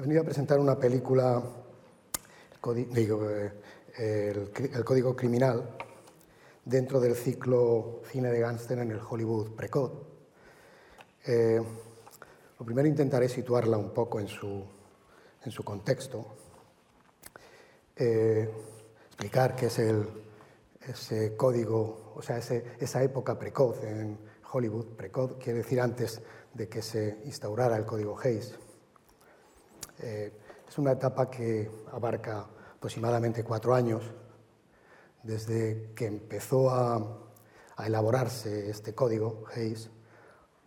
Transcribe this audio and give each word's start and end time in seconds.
He 0.00 0.02
venido 0.02 0.22
a 0.22 0.24
presentar 0.24 0.58
una 0.58 0.78
película, 0.78 1.42
el, 2.64 4.50
el, 4.72 4.82
Código 4.82 5.14
Criminal, 5.14 5.76
dentro 6.64 7.00
del 7.00 7.14
ciclo 7.14 8.00
cine 8.10 8.30
de 8.30 8.40
gángster 8.40 8.78
en 8.78 8.92
el 8.92 9.00
Hollywood 9.06 9.54
Precoz. 9.54 9.92
Eh, 11.26 11.60
lo 12.58 12.64
primero 12.64 12.88
intentaré 12.88 13.28
situarla 13.28 13.76
un 13.76 13.90
poco 13.90 14.18
en 14.20 14.28
su, 14.28 14.64
en 15.44 15.52
su 15.52 15.62
contexto, 15.62 16.28
eh, 17.94 18.50
explicar 19.06 19.54
qué 19.54 19.66
es 19.66 19.78
el, 19.80 20.08
ese 20.80 21.36
código, 21.36 22.14
o 22.16 22.22
sea, 22.22 22.38
esa 22.38 23.02
época 23.02 23.38
precoz 23.38 23.84
en 23.84 24.16
Hollywood, 24.50 24.96
precoz 24.96 25.36
quiere 25.36 25.58
decir 25.58 25.78
antes 25.78 26.22
de 26.54 26.70
que 26.70 26.80
se 26.80 27.18
instaurara 27.26 27.76
el 27.76 27.84
código 27.84 28.18
Hayes. 28.18 28.58
Eh, 30.02 30.32
es 30.68 30.78
una 30.78 30.92
etapa 30.92 31.30
que 31.30 31.70
abarca 31.92 32.46
aproximadamente 32.76 33.44
cuatro 33.44 33.74
años, 33.74 34.02
desde 35.22 35.92
que 35.94 36.06
empezó 36.06 36.70
a, 36.70 37.26
elaborarse 37.84 38.68
este 38.68 38.94
código 38.94 39.44
Hayes 39.54 39.88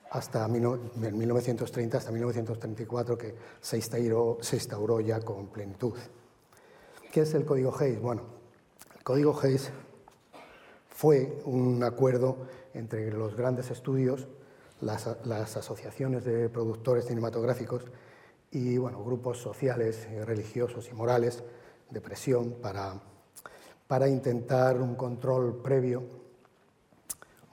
hasta 0.10 0.48
1930 0.48 1.98
hasta 2.00 2.12
1934 2.12 3.18
que 3.20 3.36
se 3.62 3.76
instauró, 3.78 4.40
se 4.42 4.56
instauró 4.56 5.00
ya 5.00 5.20
con 5.22 5.48
plenitud. 5.50 5.94
¿Qué 7.12 7.22
es 7.22 7.36
el 7.36 7.46
código 7.46 7.72
Hayes? 7.80 8.02
Bueno, 8.02 8.24
el 8.98 9.04
código 9.04 9.40
Hayes 9.40 9.70
fue 10.90 11.40
un 11.46 11.84
acuerdo 11.84 12.38
entre 12.74 13.12
los 13.12 13.36
grandes 13.36 13.70
estudios, 13.70 14.28
las, 14.82 15.08
asociaciones 15.58 16.24
de 16.24 16.50
productores 16.50 17.06
cinematográficos 17.06 17.86
y 18.54 18.78
bueno, 18.78 19.04
grupos 19.04 19.40
sociales, 19.40 20.08
religiosos 20.26 20.90
y 20.90 20.94
morales 20.94 21.44
de 21.90 22.02
presión 22.02 22.54
para, 22.62 23.00
para 23.88 24.08
intentar 24.08 24.80
un 24.80 24.96
control 24.96 25.62
previo, 25.62 26.04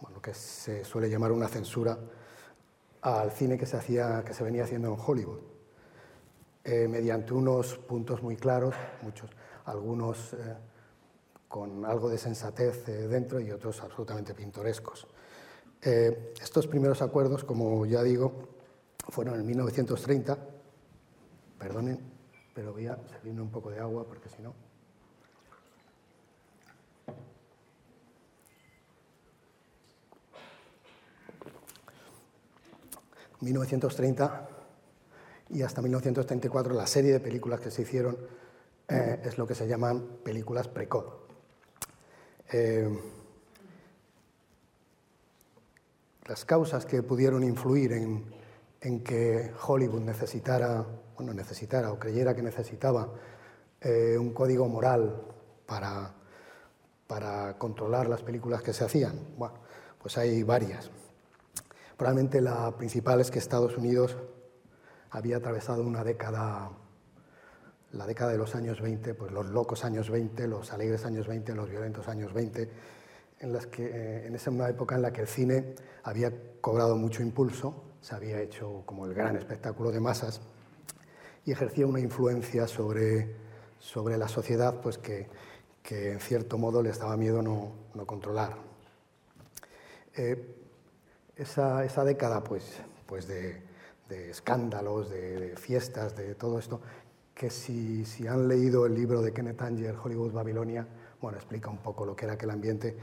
bueno, 0.01 0.23
que 0.23 0.35
se 0.35 0.85
suele 0.85 1.11
llamar 1.11 1.33
una 1.33 1.49
censura 1.49 1.99
al 3.03 3.31
cine 3.33 3.59
que 3.59 3.67
se, 3.67 3.77
hacía, 3.77 4.23
que 4.25 4.35
se 4.35 4.45
venía 4.45 4.65
haciendo 4.65 4.89
en 4.89 5.01
Hollywood, 5.05 5.41
eh, 6.65 6.87
mediante 6.89 7.33
unos 7.33 7.79
puntos 7.79 8.23
muy 8.23 8.37
claros, 8.37 8.75
muchos, 9.03 9.31
algunos 9.65 10.35
eh, 10.35 10.57
con 11.51 11.85
algo 11.85 12.09
de 12.09 12.17
sensatez 12.17 12.89
eh, 12.89 13.09
dentro 13.09 13.41
y 13.41 13.51
otros 13.51 13.83
absolutamente 13.83 14.35
pintorescos. 14.35 15.09
Eh, 15.83 16.33
estos 16.41 16.69
primeros 16.69 17.03
acuerdos, 17.03 17.43
como 17.43 17.85
ya 17.87 18.05
digo, 18.05 18.33
fueron 19.09 19.35
en 19.35 19.47
1930. 19.47 20.39
Perdonen, 21.61 22.01
pero 22.53 22.73
voy 22.73 22.89
a 22.89 22.99
servirme 23.09 23.43
un 23.43 23.51
poco 23.51 23.71
de 23.71 23.79
agua 23.79 24.05
porque 24.05 24.29
si 24.29 24.43
no. 24.43 24.53
...1930 33.41 34.49
y 35.49 35.63
hasta 35.63 35.81
1934 35.81 36.75
la 36.75 36.87
serie 36.87 37.13
de 37.13 37.21
películas 37.21 37.61
que 37.61 37.71
se 37.71 37.83
hicieron 37.83 38.19
eh, 38.87 39.23
es 39.25 39.39
lo 39.39 39.47
que 39.47 39.55
se 39.55 39.67
llaman 39.67 40.19
películas 40.23 40.69
precoz. 40.69 41.07
Eh, 42.53 42.89
las 46.27 46.45
causas 46.45 46.87
que 46.87 47.03
pudieron 47.03 47.43
influir 47.43 47.93
en, 47.93 49.01
que 49.03 49.53
Hollywood 49.67 50.03
necesitara, 50.03 50.87
bueno, 51.21 51.35
necesitara 51.35 51.93
o 51.93 51.99
creyera 51.99 52.35
que 52.35 52.41
necesitaba 52.41 53.13
eh, 53.83 54.17
un 54.19 54.33
código 54.33 54.67
moral 54.69 55.21
para, 55.67 56.15
para 57.07 57.59
controlar 57.59 58.09
las 58.09 58.23
películas 58.23 58.63
que 58.63 58.73
se 58.73 58.85
hacían, 58.85 59.19
bueno, 59.37 59.57
pues 60.01 60.17
hay 60.17 60.43
varias. 60.43 60.91
Probablemente 61.99 62.41
la 62.41 62.75
principal 62.79 63.21
es 63.21 63.31
que 63.31 63.39
Estados 63.39 63.77
Unidos 63.77 64.17
había 65.11 65.37
atravesado 65.37 65.83
una 65.83 66.05
década 66.05 66.71
la 67.93 68.07
década 68.07 68.31
de 68.31 68.39
los 68.39 68.55
años 68.55 68.81
20, 68.81 69.15
pues 69.15 69.33
los 69.33 69.47
locos 69.47 69.85
años 69.85 70.09
20, 70.09 70.47
los 70.47 70.73
alegres 70.73 71.05
años 71.05 71.27
20, 71.27 71.55
los 71.55 71.69
violentos 71.69 72.09
años 72.09 72.33
20, 72.33 72.71
en, 73.41 73.53
las 73.53 73.67
que, 73.67 73.85
eh, 73.85 74.27
en 74.27 74.35
esa 74.37 74.51
época 74.71 74.95
en 74.95 75.03
la 75.03 75.13
que 75.13 75.23
el 75.23 75.27
cine 75.27 75.75
había 76.05 76.33
cobrado 76.61 76.97
mucho 76.97 77.21
impulso, 77.23 77.83
se 78.01 78.15
había 78.15 78.41
hecho 78.41 78.85
como 78.87 79.07
el 79.07 79.13
gran 79.13 79.37
espectáculo 79.37 79.91
de 79.91 79.99
masas 79.99 80.41
y 81.45 81.53
ejercía 81.53 81.87
una 81.87 82.01
influencia 82.01 82.67
sobre, 82.67 83.35
sobre 83.79 84.19
la 84.19 84.29
sociedad 84.29 84.81
pues 84.81 84.99
que, 84.99 85.29
que 85.83 86.13
en 86.13 86.21
cierto 86.21 86.59
modo 86.59 86.83
les 86.83 86.99
daba 86.99 87.17
miedo 87.17 87.43
no, 87.43 87.73
no 87.95 88.07
controlar. 88.07 88.57
Eh, 90.17 90.57
esa, 91.37 91.85
esa, 91.85 92.05
década 92.05 92.45
pues, 92.45 92.81
pues 93.07 93.27
de, 93.27 93.63
de 94.09 94.31
escándalos, 94.31 95.09
de, 95.09 95.57
fiestas, 95.57 96.15
de 96.17 96.35
todo 96.35 96.59
esto, 96.59 96.81
que 97.35 97.49
si, 97.49 98.05
si, 98.05 98.27
han 98.27 98.49
leído 98.49 98.85
el 98.85 98.95
libro 98.95 99.23
de 99.23 99.33
Kenneth 99.33 99.63
Anger, 99.63 99.97
Hollywood 99.97 100.33
Babilonia, 100.33 100.87
bueno, 101.21 101.39
explica 101.39 101.71
un 101.71 101.79
poco 101.79 102.05
lo 102.05 102.15
que 102.15 102.27
era 102.27 102.35
aquel 102.35 102.51
ambiente. 102.51 102.99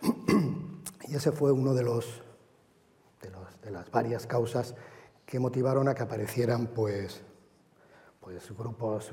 y 1.08 1.14
ese 1.14 1.32
fue 1.32 1.52
uno 1.52 1.74
de, 1.74 1.82
los, 1.82 2.22
de, 3.20 3.30
los, 3.30 3.60
de 3.60 3.70
las 3.70 3.90
varias 3.90 4.26
causas 4.26 4.74
que 5.26 5.38
motivaron 5.38 5.88
a 5.88 5.94
que 5.94 6.02
aparecieran 6.02 6.68
pues, 6.68 7.22
pues 8.22 8.56
grupos 8.56 9.12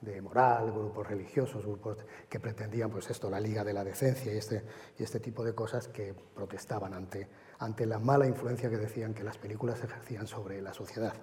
de 0.00 0.22
moral, 0.22 0.70
grupos 0.70 1.06
religiosos, 1.06 1.66
grupos 1.66 1.98
que 2.28 2.38
pretendían 2.38 2.90
pues 2.90 3.10
esto, 3.10 3.28
la 3.28 3.40
Liga 3.40 3.64
de 3.64 3.72
la 3.72 3.82
Decencia 3.82 4.32
y 4.32 4.38
este, 4.38 4.62
y 4.98 5.02
este 5.02 5.20
tipo 5.20 5.44
de 5.44 5.54
cosas 5.54 5.88
que 5.88 6.14
protestaban 6.14 6.94
ante, 6.94 7.28
ante 7.58 7.84
la 7.86 7.98
mala 7.98 8.26
influencia 8.26 8.70
que 8.70 8.76
decían 8.76 9.12
que 9.12 9.24
las 9.24 9.36
películas 9.36 9.82
ejercían 9.82 10.26
sobre 10.26 10.62
la 10.62 10.72
sociedad. 10.72 11.14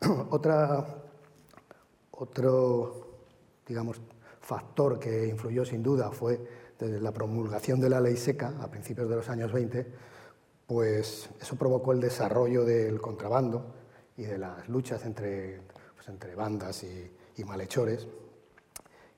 Otra 0.30 0.86
otro, 2.22 3.18
digamos, 3.66 4.00
factor 4.40 4.98
que 4.98 5.26
influyó 5.26 5.64
sin 5.64 5.82
duda 5.82 6.10
fue 6.10 6.40
desde 6.78 7.00
la 7.00 7.12
promulgación 7.12 7.80
de 7.80 7.88
la 7.88 8.00
ley 8.00 8.16
seca 8.16 8.54
a 8.60 8.70
principios 8.70 9.08
de 9.08 9.16
los 9.16 9.28
años 9.28 9.52
20, 9.52 9.86
pues 10.66 11.28
eso 11.40 11.56
provocó 11.56 11.92
el 11.92 12.00
desarrollo 12.00 12.64
del 12.64 13.00
contrabando 13.00 13.74
y 14.16 14.24
de 14.24 14.38
las 14.38 14.68
luchas 14.68 15.04
entre, 15.04 15.62
pues 16.02 16.08
entre 16.08 16.34
bandas 16.34 16.84
y, 16.84 17.44
malhechores. 17.44 18.08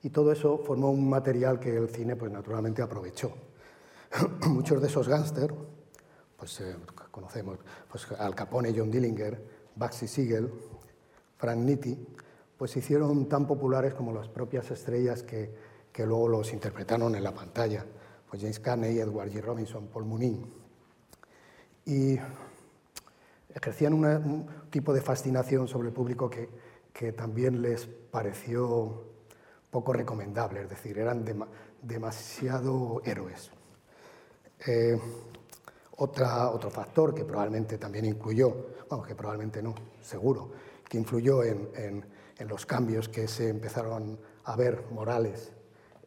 Y 0.03 0.09
todo 0.09 0.31
eso 0.31 0.59
formó 0.59 0.91
un 0.91 1.09
material 1.09 1.59
que 1.59 1.75
el 1.75 1.89
cine, 1.89 2.15
pues 2.15 2.31
naturalmente 2.31 2.81
aprovechó. 2.81 3.31
Muchos 4.47 4.81
de 4.81 4.87
esos 4.87 5.07
gángsters, 5.07 5.53
pues 6.37 6.61
eh, 6.61 6.75
conocemos 7.09 7.57
pues, 7.89 8.11
Al 8.19 8.35
Capone, 8.35 8.73
John 8.75 8.91
Dillinger, 8.91 9.41
Baxi 9.75 10.07
Siegel, 10.07 10.51
Frank 11.37 11.57
Nitti, 11.57 12.07
pues 12.55 12.71
se 12.71 12.79
hicieron 12.79 13.27
tan 13.27 13.47
populares 13.47 13.95
como 13.95 14.13
las 14.13 14.27
propias 14.27 14.69
estrellas 14.69 15.23
que, 15.23 15.53
que 15.91 16.05
luego 16.05 16.27
los 16.27 16.53
interpretaron 16.53 17.15
en 17.15 17.23
la 17.23 17.33
pantalla, 17.33 17.83
pues 18.29 18.41
James 18.41 18.59
Carney, 18.59 18.99
Edward 18.99 19.31
G. 19.31 19.41
Robinson, 19.41 19.87
Paul 19.87 20.05
Munin. 20.05 20.53
Y 21.85 22.17
ejercían 23.53 23.93
un 23.93 24.47
tipo 24.69 24.93
de 24.93 25.01
fascinación 25.01 25.67
sobre 25.67 25.87
el 25.89 25.93
público 25.93 26.29
que, 26.29 26.49
que, 26.95 27.11
también 27.11 27.61
les 27.61 27.85
pareció 27.85 29.03
poco 29.69 29.91
recomendable, 29.91 30.61
es 30.61 30.69
decir, 30.69 30.97
eran 30.97 31.25
demasiado 31.81 33.01
héroes. 33.03 33.51
Eh, 34.65 34.97
otro 35.97 36.69
factor 36.69 37.13
que 37.13 37.25
probablemente 37.25 37.77
también 37.77 38.05
incluyó, 38.05 38.67
bueno, 38.89 39.03
que 39.03 39.15
probablemente 39.15 39.61
no, 39.61 39.75
seguro, 40.01 40.51
que 40.87 40.97
influyó 40.97 41.43
en, 41.43 42.05
en 42.37 42.47
los 42.47 42.65
cambios 42.65 43.09
que 43.09 43.27
se 43.27 43.49
empezaron 43.49 44.19
a 44.43 44.55
ver 44.55 44.85
morales 44.91 45.51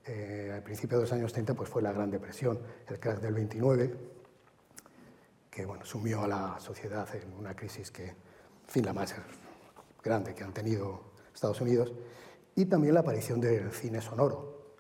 eh, 0.08 0.50
al 0.55 0.62
principio 0.62 0.96
de 0.96 1.05
los 1.05 1.12
años 1.12 1.32
30 1.34 1.52
pues 1.52 1.69
fue 1.69 1.82
la 1.82 1.93
Gran 1.93 2.11
Depresión, 2.11 2.58
el 2.87 2.99
crack 2.99 3.20
del 3.20 3.34
29, 3.34 3.94
que 5.50 5.67
bueno, 5.67 5.84
sumió 5.84 6.23
a 6.23 6.29
la 6.29 6.61
sociedad 6.61 7.06
en 7.14 7.31
una 7.34 7.55
crisis 7.55 7.91
que, 7.91 8.06
en 8.06 8.17
fin, 8.67 8.87
la 8.87 8.94
más 8.94 9.14
grande 10.08 10.34
que 10.34 10.43
han 10.43 10.55
tenido 10.55 11.00
Estados 11.34 11.60
Unidos, 11.60 11.93
y 12.56 12.64
también 12.64 12.94
la 12.94 13.00
aparición 13.00 13.40
del 13.40 13.70
cine 13.72 14.00
sonoro. 14.00 14.75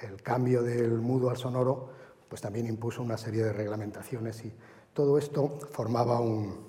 El 0.00 0.22
cambio 0.22 0.62
del 0.62 0.98
mudo 0.98 1.30
al 1.30 1.36
sonoro 1.36 1.90
pues 2.32 2.40
también 2.40 2.66
impuso 2.66 3.02
una 3.02 3.18
serie 3.18 3.44
de 3.44 3.52
reglamentaciones 3.52 4.42
y 4.46 4.54
todo 4.94 5.18
esto 5.18 5.50
formaba 5.70 6.18
un, 6.18 6.66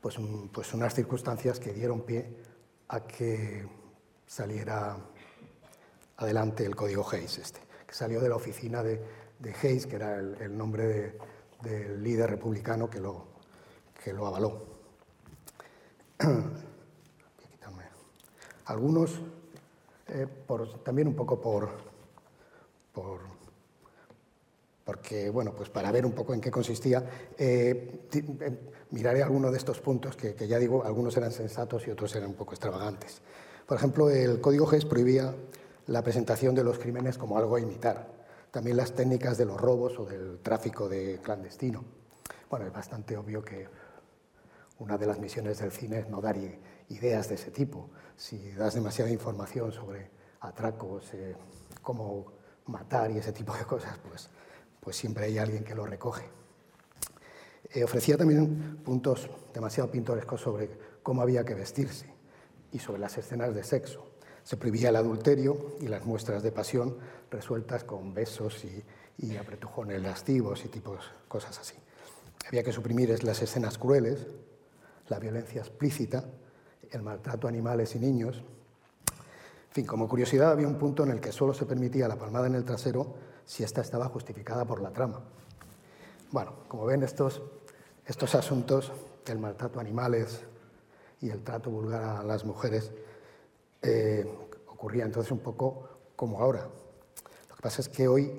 pues, 0.00 0.16
pues 0.50 0.72
unas 0.72 0.94
circunstancias 0.94 1.60
que 1.60 1.74
dieron 1.74 2.00
pie 2.00 2.34
a 2.88 3.06
que 3.06 3.68
saliera 4.26 4.96
adelante 6.16 6.64
el 6.64 6.74
código 6.74 7.06
Hayes, 7.12 7.36
este, 7.36 7.60
que 7.86 7.94
salió 7.94 8.22
de 8.22 8.30
la 8.30 8.36
oficina 8.36 8.82
de, 8.82 9.04
de 9.38 9.54
Hayes, 9.62 9.86
que 9.86 9.96
era 9.96 10.16
el, 10.16 10.56
nombre 10.56 11.18
del 11.62 12.02
líder 12.02 12.30
republicano 12.30 12.88
que 12.88 13.00
lo, 13.00 13.26
que 14.02 14.14
lo 14.14 14.26
avaló. 14.26 14.64
Algunos, 18.68 19.18
eh, 20.08 20.26
también 20.84 21.08
un 21.08 21.14
poco 21.14 21.40
por, 21.40 21.70
porque, 24.84 25.30
bueno, 25.30 25.52
pues 25.56 25.70
para 25.70 25.90
ver 25.90 26.04
un 26.04 26.12
poco 26.12 26.34
en 26.34 26.40
qué 26.40 26.50
consistía, 26.50 27.02
eh, 27.38 28.08
eh, 28.12 28.58
miraré 28.90 29.22
algunos 29.22 29.52
de 29.52 29.58
estos 29.58 29.80
puntos 29.80 30.16
que, 30.16 30.34
que, 30.34 30.46
ya 30.46 30.58
digo, 30.58 30.84
algunos 30.84 31.16
eran 31.16 31.32
sensatos 31.32 31.86
y 31.86 31.90
otros 31.90 32.14
eran 32.14 32.28
un 32.28 32.34
poco 32.34 32.52
extravagantes. 32.52 33.22
Por 33.66 33.78
ejemplo, 33.78 34.10
el 34.10 34.38
Código 34.42 34.66
GES 34.66 34.84
prohibía 34.84 35.34
la 35.86 36.02
presentación 36.02 36.54
de 36.54 36.64
los 36.64 36.78
crímenes 36.78 37.16
como 37.16 37.38
algo 37.38 37.56
a 37.56 37.60
imitar, 37.60 38.06
también 38.50 38.76
las 38.76 38.92
técnicas 38.92 39.38
de 39.38 39.46
los 39.46 39.58
robos 39.58 39.98
o 39.98 40.04
del 40.04 40.40
tráfico 40.40 40.90
de 40.90 41.20
clandestino. 41.22 41.84
Bueno, 42.50 42.66
es 42.66 42.72
bastante 42.72 43.16
obvio 43.16 43.42
que 43.42 43.66
una 44.78 44.96
de 44.96 45.06
las 45.06 45.18
misiones 45.18 45.58
del 45.58 45.72
cine 45.72 46.00
es 46.00 46.08
no 46.08 46.20
dar 46.20 46.36
ideas 46.88 47.28
de 47.28 47.34
ese 47.34 47.50
tipo. 47.50 47.90
Si 48.16 48.52
das 48.52 48.74
demasiada 48.74 49.10
información 49.10 49.72
sobre 49.72 50.10
atracos, 50.40 51.12
eh, 51.14 51.34
cómo 51.82 52.32
matar 52.66 53.10
y 53.10 53.18
ese 53.18 53.32
tipo 53.32 53.54
de 53.56 53.64
cosas, 53.64 53.98
pues, 54.08 54.28
pues 54.80 54.96
siempre 54.96 55.26
hay 55.26 55.38
alguien 55.38 55.64
que 55.64 55.74
lo 55.74 55.84
recoge. 55.84 56.26
Eh, 57.70 57.84
ofrecía 57.84 58.16
también 58.16 58.78
puntos 58.84 59.28
demasiado 59.52 59.90
pintorescos 59.90 60.40
sobre 60.40 60.70
cómo 61.02 61.22
había 61.22 61.44
que 61.44 61.54
vestirse 61.54 62.06
y 62.72 62.78
sobre 62.78 63.00
las 63.00 63.18
escenas 63.18 63.54
de 63.54 63.64
sexo. 63.64 64.06
Se 64.44 64.56
prohibía 64.56 64.88
el 64.90 64.96
adulterio 64.96 65.76
y 65.80 65.88
las 65.88 66.06
muestras 66.06 66.42
de 66.42 66.52
pasión 66.52 66.96
resueltas 67.30 67.84
con 67.84 68.14
besos 68.14 68.64
y, 68.64 68.84
y 69.18 69.36
apretujones 69.36 70.00
lascivos 70.00 70.64
y 70.64 70.68
tipos, 70.68 71.10
cosas 71.26 71.58
así. 71.58 71.74
Había 72.46 72.62
que 72.62 72.72
suprimir 72.72 73.22
las 73.24 73.42
escenas 73.42 73.76
crueles, 73.76 74.26
la 75.08 75.18
violencia 75.18 75.60
explícita, 75.60 76.24
el 76.90 77.02
maltrato 77.02 77.46
a 77.46 77.50
animales 77.50 77.94
y 77.94 77.98
niños. 77.98 78.36
En 78.36 79.72
fin, 79.72 79.86
como 79.86 80.08
curiosidad, 80.08 80.50
había 80.50 80.66
un 80.66 80.78
punto 80.78 81.04
en 81.04 81.10
el 81.10 81.20
que 81.20 81.32
solo 81.32 81.52
se 81.54 81.66
permitía 81.66 82.08
la 82.08 82.16
palmada 82.16 82.46
en 82.46 82.54
el 82.54 82.64
trasero 82.64 83.14
si 83.44 83.64
ésta 83.64 83.80
estaba 83.80 84.06
justificada 84.08 84.64
por 84.64 84.80
la 84.80 84.90
trama. 84.90 85.20
Bueno, 86.30 86.52
como 86.68 86.84
ven, 86.84 87.02
estos, 87.02 87.42
estos 88.06 88.34
asuntos, 88.34 88.92
el 89.26 89.38
maltrato 89.38 89.78
a 89.78 89.82
animales 89.82 90.42
y 91.20 91.30
el 91.30 91.42
trato 91.42 91.70
vulgar 91.70 92.02
a 92.02 92.22
las 92.22 92.44
mujeres, 92.44 92.92
eh, 93.82 94.26
ocurría 94.66 95.04
entonces 95.04 95.32
un 95.32 95.40
poco 95.40 95.88
como 96.16 96.40
ahora. 96.40 96.68
Lo 97.48 97.56
que 97.56 97.62
pasa 97.62 97.80
es 97.80 97.88
que 97.88 98.08
hoy 98.08 98.38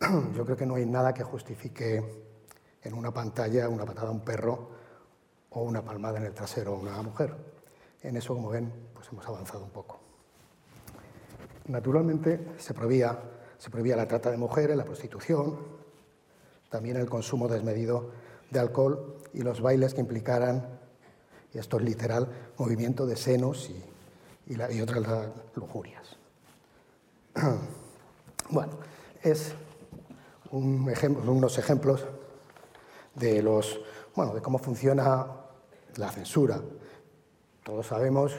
yo 0.34 0.44
creo 0.44 0.56
que 0.56 0.66
no 0.66 0.76
hay 0.76 0.86
nada 0.86 1.12
que 1.14 1.22
justifique 1.22 2.24
en 2.82 2.94
una 2.94 3.12
pantalla 3.12 3.68
una 3.68 3.84
patada 3.84 4.08
a 4.08 4.12
un 4.12 4.20
perro 4.20 4.73
o 5.54 5.62
una 5.62 5.82
palmada 5.82 6.18
en 6.18 6.24
el 6.24 6.34
trasero 6.34 6.74
a 6.74 6.78
una 6.78 7.02
mujer. 7.02 7.34
En 8.02 8.16
eso, 8.16 8.34
como 8.34 8.50
ven, 8.50 8.72
pues 8.92 9.08
hemos 9.10 9.26
avanzado 9.26 9.64
un 9.64 9.70
poco. 9.70 10.00
Naturalmente, 11.66 12.46
se 12.58 12.74
prohibía, 12.74 13.18
se 13.58 13.70
prohibía 13.70 13.96
la 13.96 14.06
trata 14.06 14.30
de 14.30 14.36
mujeres, 14.36 14.76
la 14.76 14.84
prostitución, 14.84 15.58
también 16.68 16.96
el 16.96 17.08
consumo 17.08 17.48
desmedido 17.48 18.10
de 18.50 18.58
alcohol 18.58 19.16
y 19.32 19.42
los 19.42 19.60
bailes 19.60 19.94
que 19.94 20.00
implicaran, 20.00 20.80
y 21.52 21.58
esto 21.58 21.78
es 21.78 21.84
literal, 21.84 22.28
movimiento 22.58 23.06
de 23.06 23.16
senos 23.16 23.70
y, 23.70 24.52
y, 24.52 24.80
otras 24.80 25.30
lujurias. 25.54 26.16
Bueno, 28.50 28.74
es 29.22 29.54
un 30.50 30.88
ejemplo, 30.90 31.32
unos 31.32 31.56
ejemplos 31.56 32.06
de, 33.14 33.42
los, 33.42 33.80
bueno, 34.14 34.34
de 34.34 34.42
cómo 34.42 34.58
funciona 34.58 35.43
la 35.96 36.10
censura. 36.10 36.60
Todos 37.62 37.86
sabemos 37.86 38.32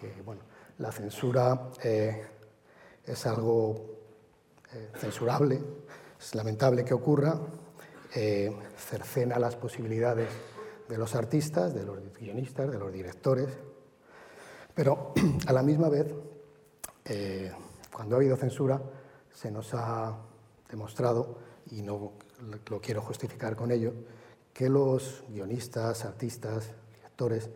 que 0.00 0.22
bueno, 0.22 0.42
la 0.78 0.90
censura 0.90 1.70
eh, 1.82 2.26
es 3.04 3.26
algo 3.26 3.98
eh, 4.72 4.90
censurable, 4.96 5.62
es 6.18 6.34
lamentable 6.34 6.84
que 6.84 6.94
ocurra, 6.94 7.38
eh, 8.14 8.54
cercena 8.76 9.38
las 9.38 9.56
posibilidades 9.56 10.28
de 10.88 10.98
los 10.98 11.14
artistas, 11.14 11.74
de 11.74 11.84
los 11.84 11.98
guionistas, 12.18 12.70
de 12.70 12.78
los 12.78 12.92
directores, 12.92 13.48
pero 14.74 15.12
a 15.46 15.52
la 15.52 15.62
misma 15.62 15.88
vez, 15.88 16.12
cuando 17.92 18.14
ha 18.14 18.18
habido 18.18 18.36
censura, 18.36 18.80
se 19.32 19.50
nos 19.50 19.74
ha 19.74 20.16
demostrado, 20.68 21.38
y 21.70 21.82
no 21.82 22.12
lo 22.70 22.80
quiero 22.80 23.02
justificar 23.02 23.54
con 23.54 23.70
ello, 23.70 23.92
que 24.52 24.68
los 24.68 25.24
guionistas, 25.28 26.04
artistas, 26.04 26.74
directores, 26.94 27.50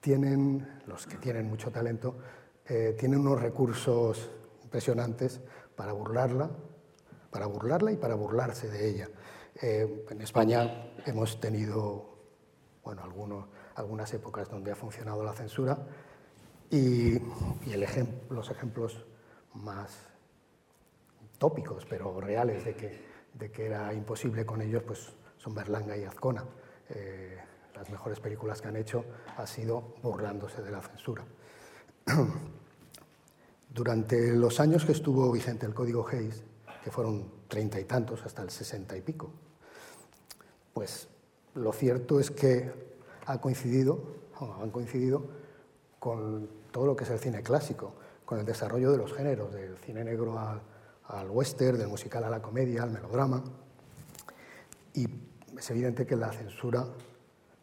tienen, 0.00 0.80
los 0.86 1.06
que 1.06 1.16
tienen 1.16 1.48
mucho 1.48 1.70
talento, 1.70 2.16
eh, 2.66 2.94
tienen 2.98 3.20
unos 3.20 3.40
recursos 3.40 4.30
impresionantes 4.62 5.40
para 5.74 5.92
burlarla, 5.92 6.50
para 7.30 7.46
burlarla 7.46 7.92
y 7.92 7.96
para 7.96 8.14
burlarse 8.14 8.68
de 8.68 8.88
ella. 8.88 9.08
Eh, 9.60 10.04
en 10.10 10.20
España 10.20 10.92
hemos 11.06 11.40
tenido 11.40 12.16
bueno, 12.84 13.48
algunas 13.74 14.14
épocas 14.14 14.48
donde 14.48 14.70
ha 14.72 14.76
funcionado 14.76 15.22
la 15.22 15.32
censura 15.32 15.78
y, 16.70 17.18
los 18.30 18.50
ejemplos 18.50 19.06
más 19.54 19.98
tópicos, 21.38 21.86
pero 21.88 22.20
reales, 22.20 22.64
de 22.64 22.74
que, 22.74 23.04
de 23.34 23.50
que 23.50 23.66
era 23.66 23.92
imposible 23.94 24.44
con 24.44 24.60
ellos, 24.60 24.82
pues 24.84 25.12
son 25.38 25.54
Berlanga 25.54 25.96
y 25.96 26.04
Azcona. 26.04 26.44
Eh, 26.90 27.38
las 27.74 27.90
mejores 27.90 28.20
películas 28.20 28.60
que 28.60 28.68
han 28.68 28.76
hecho 28.76 29.04
ha 29.36 29.46
sido 29.46 29.94
burlándose 30.02 30.62
de 30.62 30.70
la 30.70 30.80
censura. 30.80 31.24
Durante 33.70 34.32
los 34.32 34.60
años 34.60 34.84
que 34.84 34.92
estuvo 34.92 35.30
vigente 35.30 35.64
el 35.66 35.74
Código 35.74 36.06
Hayes, 36.08 36.42
que 36.82 36.90
fueron 36.90 37.30
treinta 37.48 37.78
y 37.78 37.84
tantos 37.84 38.24
hasta 38.24 38.42
el 38.42 38.50
sesenta 38.50 38.96
y 38.96 39.00
pico, 39.00 39.30
pues 40.72 41.08
lo 41.54 41.72
cierto 41.72 42.18
es 42.18 42.30
que 42.30 42.88
coincidido, 43.36 44.00
han 44.60 44.70
coincidido 44.70 45.22
con 45.98 46.48
todo 46.70 46.86
lo 46.86 46.96
que 46.96 47.04
es 47.04 47.10
el 47.10 47.18
cine 47.18 47.42
clásico, 47.42 47.92
con 48.24 48.38
el 48.38 48.46
desarrollo 48.46 48.90
de 48.90 48.98
los 48.98 49.12
géneros, 49.12 49.52
del 49.52 49.76
cine 49.78 50.04
negro 50.04 50.38
al 50.38 51.30
western, 51.30 51.78
del 51.78 51.88
musical 51.88 52.24
a 52.24 52.30
la 52.30 52.40
comedia, 52.40 52.82
al 52.82 52.90
melodrama. 52.90 53.42
Es 55.58 55.68
evidente 55.70 56.06
que 56.06 56.14
la 56.14 56.30
censura 56.30 56.86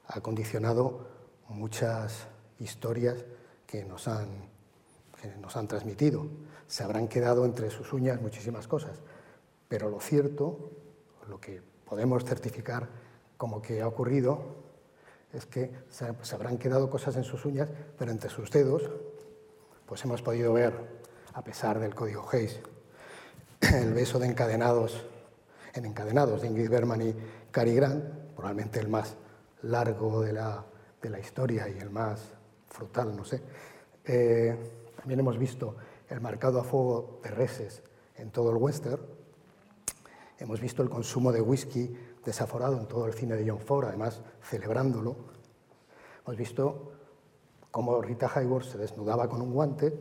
ha 0.07 0.19
condicionado 0.19 1.07
muchas 1.47 2.27
historias 2.59 3.23
que 3.65 3.85
nos 3.85 4.09
han, 4.09 4.27
nos 5.39 5.55
han 5.55 5.69
transmitido. 5.69 6.27
Se 6.67 6.83
habrán 6.83 7.07
quedado 7.07 7.45
entre 7.45 7.71
sus 7.71 7.93
uñas 7.93 8.21
muchísimas 8.21 8.67
cosas, 8.67 8.99
pero 9.69 9.89
lo 9.89 10.01
cierto, 10.01 10.71
lo 11.29 11.39
que 11.39 11.61
podemos 11.85 12.25
certificar 12.25 12.89
como 13.37 13.61
que 13.61 13.81
ha 13.81 13.87
ocurrido, 13.87 14.43
es 15.31 15.45
que 15.45 15.71
se, 15.89 16.13
se 16.21 16.35
habrán 16.35 16.57
quedado 16.57 16.89
cosas 16.89 17.15
en 17.15 17.23
sus 17.23 17.45
uñas, 17.45 17.69
pero 17.97 18.11
entre 18.11 18.29
sus 18.29 18.51
dedos, 18.51 18.89
pues 19.85 20.03
hemos 20.03 20.21
podido 20.21 20.51
ver, 20.51 20.73
a 21.33 21.41
pesar 21.45 21.79
del 21.79 21.95
código 21.95 22.27
Hayes, 22.29 22.59
el 23.73 23.93
beso 23.93 24.19
de 24.19 24.27
encadenados, 24.27 25.05
en 25.73 25.85
encadenados 25.85 26.41
de 26.41 26.47
Ingrid 26.47 26.69
Berman 26.69 27.01
y 27.01 27.15
Cary 27.55 27.73
Grant, 27.73 28.03
probablemente 28.35 28.81
el 28.81 28.89
más 28.89 29.15
largo 29.61 30.19
de 30.19 30.33
la, 30.33 30.65
de 31.01 31.09
la 31.09 31.21
historia 31.21 31.69
y 31.69 31.77
el 31.77 31.89
más 31.89 32.33
frutal, 32.67 33.15
no 33.15 33.23
sé. 33.23 33.41
Eh, 34.03 34.57
también 34.97 35.21
hemos 35.21 35.37
visto 35.37 35.77
el 36.09 36.19
marcado 36.19 36.59
a 36.59 36.65
fuego 36.65 37.21
de 37.23 37.29
reses 37.29 37.81
en 38.17 38.31
todo 38.31 38.51
el 38.51 38.57
western. 38.57 39.01
Hemos 40.37 40.59
visto 40.59 40.83
el 40.83 40.89
consumo 40.89 41.31
de 41.31 41.39
whisky 41.39 41.95
desaforado 42.25 42.77
en 42.77 42.89
todo 42.89 43.05
el 43.05 43.13
cine 43.13 43.37
de 43.37 43.49
John 43.49 43.61
Ford, 43.61 43.85
además 43.85 44.21
celebrándolo. 44.41 45.15
Hemos 46.25 46.37
visto 46.37 46.91
cómo 47.71 48.01
Rita 48.01 48.29
Hayworth 48.35 48.65
se 48.65 48.77
desnudaba 48.77 49.29
con 49.29 49.41
un 49.41 49.53
guante 49.53 49.97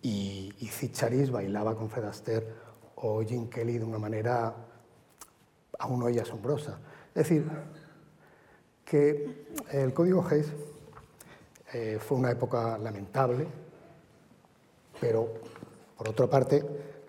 y, 0.00 0.54
y 0.58 1.30
bailaba 1.30 1.76
con 1.76 1.90
Fred 1.90 2.04
Astaire 2.04 2.46
o 2.94 3.20
Jim 3.20 3.50
Kelly 3.50 3.76
de 3.76 3.84
una 3.84 3.98
manera 3.98 4.65
aún 5.78 6.02
hoy 6.02 6.18
asombrosa. 6.18 6.78
Es 7.08 7.28
decir, 7.28 7.48
que 8.84 9.46
el 9.72 9.92
código 9.92 10.26
Hayes 10.26 10.52
eh, 11.72 11.98
fue 12.00 12.18
una 12.18 12.30
época 12.30 12.78
lamentable, 12.78 13.46
pero 15.00 15.34
por 15.96 16.08
otra 16.08 16.26
parte 16.26 16.64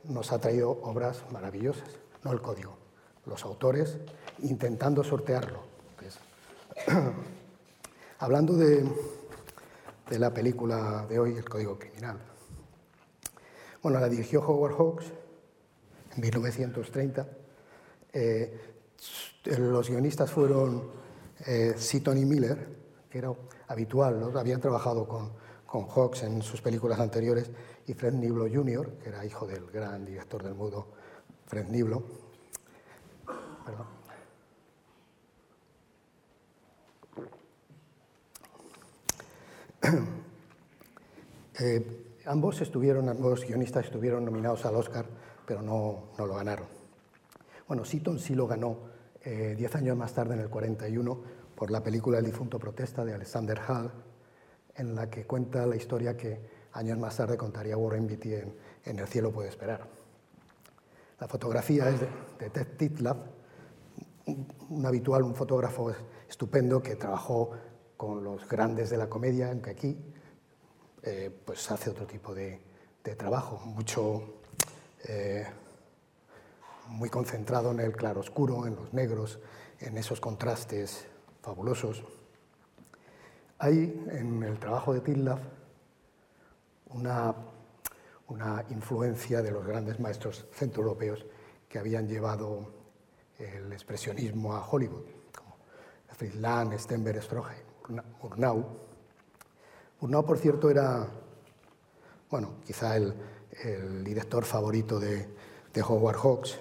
nos 0.06 0.32
ha 0.32 0.40
traído 0.40 0.72
obras 0.72 1.24
maravillosas, 1.32 1.90
no 2.24 2.32
el 2.32 2.42
código, 2.42 2.76
los 3.26 3.44
autores 3.44 3.98
intentando 4.40 5.04
sortearlo. 5.04 5.68
Hablando 8.20 8.54
de, 8.54 8.88
de, 10.10 10.20
la 10.20 10.34
película 10.34 11.06
de 11.10 11.20
hoy, 11.20 11.36
El 11.36 11.50
Código 11.50 11.78
Criminal. 11.78 12.18
Bueno, 13.82 14.00
la 14.00 14.10
dirigió 14.10 14.42
Howard 14.42 14.76
Hawks 14.76 15.06
en 16.16 16.22
1930 16.22 17.28
eh, 18.14 18.60
los 19.58 19.90
guionistas 19.90 20.30
fueron 20.32 20.92
eh, 21.46 21.74
Seaton 21.78 22.18
y 22.18 22.26
Miller, 22.26 22.68
que 23.10 23.20
era 23.20 23.32
habitual, 23.68 24.20
¿no? 24.20 24.38
habían 24.40 24.60
trabajado 24.60 25.08
con, 25.08 25.32
con 25.66 25.88
Hawks 25.88 26.24
en 26.24 26.42
sus 26.42 26.62
películas 26.62 27.00
anteriores, 27.00 27.50
y 27.86 27.94
Fred 27.94 28.14
Niblo 28.14 28.48
Jr., 28.52 28.98
que 29.02 29.10
era 29.10 29.26
hijo 29.26 29.48
del 29.48 29.66
gran 29.68 30.06
director 30.06 30.44
del 30.44 30.56
mudo 30.56 30.88
Fred 31.46 31.68
Niblo. 31.68 32.04
Eh, 41.60 42.20
ambos 42.28 42.62
estuvieron, 42.62 43.10
ambos 43.10 43.44
guionistas 43.44 43.86
estuvieron 43.86 44.24
nominados 44.24 44.64
al 44.68 44.76
Oscar, 44.76 45.08
pero 45.44 45.64
no, 45.64 46.10
no 46.16 46.28
lo 46.28 46.36
ganaron. 46.36 46.77
Bueno, 47.68 47.84
Seaton 47.86 48.20
sí 48.20 48.36
lo 48.36 48.48
ganó 48.48 48.80
eh, 49.22 49.56
diez 49.58 49.76
años 49.76 49.98
más 49.98 50.14
tarde, 50.14 50.36
en 50.36 50.42
el 50.42 50.50
41, 50.50 51.22
por 51.56 51.72
la 51.72 51.84
película 51.84 52.20
El 52.20 52.26
difunto 52.26 52.60
protesta 52.60 53.04
de 53.04 53.14
Alexander 53.14 53.60
Hall, 53.68 53.92
en 54.76 54.96
la 54.96 55.10
que 55.10 55.26
cuenta 55.26 55.66
la 55.66 55.76
historia 55.76 56.16
que 56.16 56.40
años 56.74 56.98
más 56.98 57.18
tarde 57.18 57.36
contaría 57.38 57.76
Warren 57.76 58.08
Beatty 58.08 58.34
en, 58.36 58.56
en 58.86 59.00
El 59.00 59.08
cielo 59.08 59.32
puede 59.32 59.50
esperar. 59.50 59.88
La 61.20 61.28
fotografía 61.28 61.90
es 61.90 62.00
de, 62.00 62.50
Ted 62.50 62.78
Titlaff, 62.78 63.18
un 64.70 64.86
habitual, 64.86 65.24
un 65.24 65.34
fotógrafo 65.34 65.92
estupendo 66.30 66.82
que 66.82 66.96
trabajó 66.96 67.52
con 67.96 68.24
los 68.24 68.48
grandes 68.48 68.92
de 68.92 68.98
la 68.98 69.10
comedia, 69.10 69.50
aunque 69.50 69.72
aquí 69.72 69.98
eh, 71.02 71.32
pues 71.44 71.72
hace 71.72 71.90
otro 71.90 72.06
tipo 72.06 72.36
de, 72.36 72.62
trabajo, 73.18 73.58
mucho, 73.66 74.42
eh, 75.08 75.48
muy 76.88 77.10
concentrado 77.10 77.72
en 77.72 77.80
el 77.80 77.94
claroscuro, 77.94 78.66
en 78.66 78.76
los 78.76 78.94
negros, 78.94 79.40
en 79.80 79.98
esos 79.98 80.20
contrastes 80.20 81.08
fabulosos. 81.42 82.04
Hay 83.60 84.06
en 84.12 84.44
el 84.44 84.60
trabajo 84.60 84.94
de 84.94 85.02
Titlaff 85.02 85.40
una, 86.90 87.34
una 88.28 88.64
influencia 88.70 89.42
de 89.42 89.52
los 89.52 89.66
grandes 89.66 90.00
maestros 90.00 90.46
centroeuropeos 90.54 91.26
que 91.68 91.80
habían 91.80 92.08
llevado 92.08 92.72
el 93.38 93.72
expresionismo 93.72 94.54
a 94.54 94.66
Hollywood, 94.66 95.06
como 95.36 95.58
Friedland, 96.16 96.78
Stenberg, 96.78 97.22
Stroheim, 97.22 97.64
Murnau. 98.22 98.66
Murnau, 100.02 100.26
por 100.26 100.38
cierto, 100.38 100.70
era, 100.70 101.08
bueno, 102.30 102.56
quizá 102.66 102.96
el, 102.98 103.16
director 104.04 104.46
favorito 104.46 105.00
de, 105.00 105.28
Howard 105.88 106.18
Hawks 106.18 106.60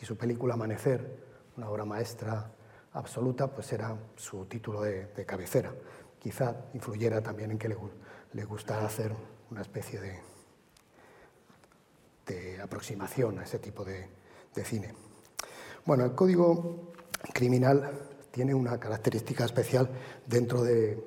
y 0.00 0.04
su 0.04 0.16
película 0.16 0.54
Amanecer, 0.54 1.24
una 1.56 1.70
obra 1.70 1.84
maestra 1.84 2.52
absoluta, 2.92 3.48
pues 3.48 3.72
era 3.72 3.96
su 4.16 4.46
título 4.46 4.82
de, 4.82 5.24
cabecera. 5.26 5.72
Quizá 6.18 6.54
influyera 6.74 7.22
también 7.22 7.50
en 7.52 7.58
que 7.58 7.68
le, 7.68 7.76
le 8.32 8.44
gustara 8.44 8.86
hacer 8.86 9.12
una 9.50 9.62
especie 9.62 10.00
de, 10.00 10.20
de 12.26 12.60
aproximación 12.60 13.38
a 13.38 13.44
ese 13.44 13.58
tipo 13.58 13.84
de, 13.84 14.08
cine. 14.64 14.94
Bueno, 15.84 16.04
el 16.06 16.14
código 16.14 16.92
criminal 17.34 17.92
tiene 18.30 18.54
una 18.54 18.80
característica 18.80 19.44
especial 19.44 19.88
dentro 20.26 20.64
de, 20.64 20.98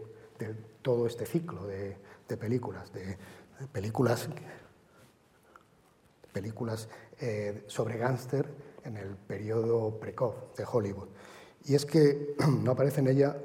todo 0.82 1.08
este 1.08 1.26
ciclo 1.26 1.66
de, 1.66 1.98
películas, 2.40 2.94
de, 2.94 3.18
películas, 3.72 4.30
películas 6.32 6.88
eh, 7.20 7.64
sobre 7.68 7.98
gángster 7.98 8.69
en 8.84 8.98
el 8.98 9.16
periodo 9.16 10.00
precoz 10.00 10.56
de 10.56 10.66
Hollywood. 10.70 11.08
Y 11.66 11.76
es 11.76 11.86
que 11.86 12.36
no 12.64 12.72
aparece 12.72 13.02
en 13.02 13.08
ella 13.08 13.38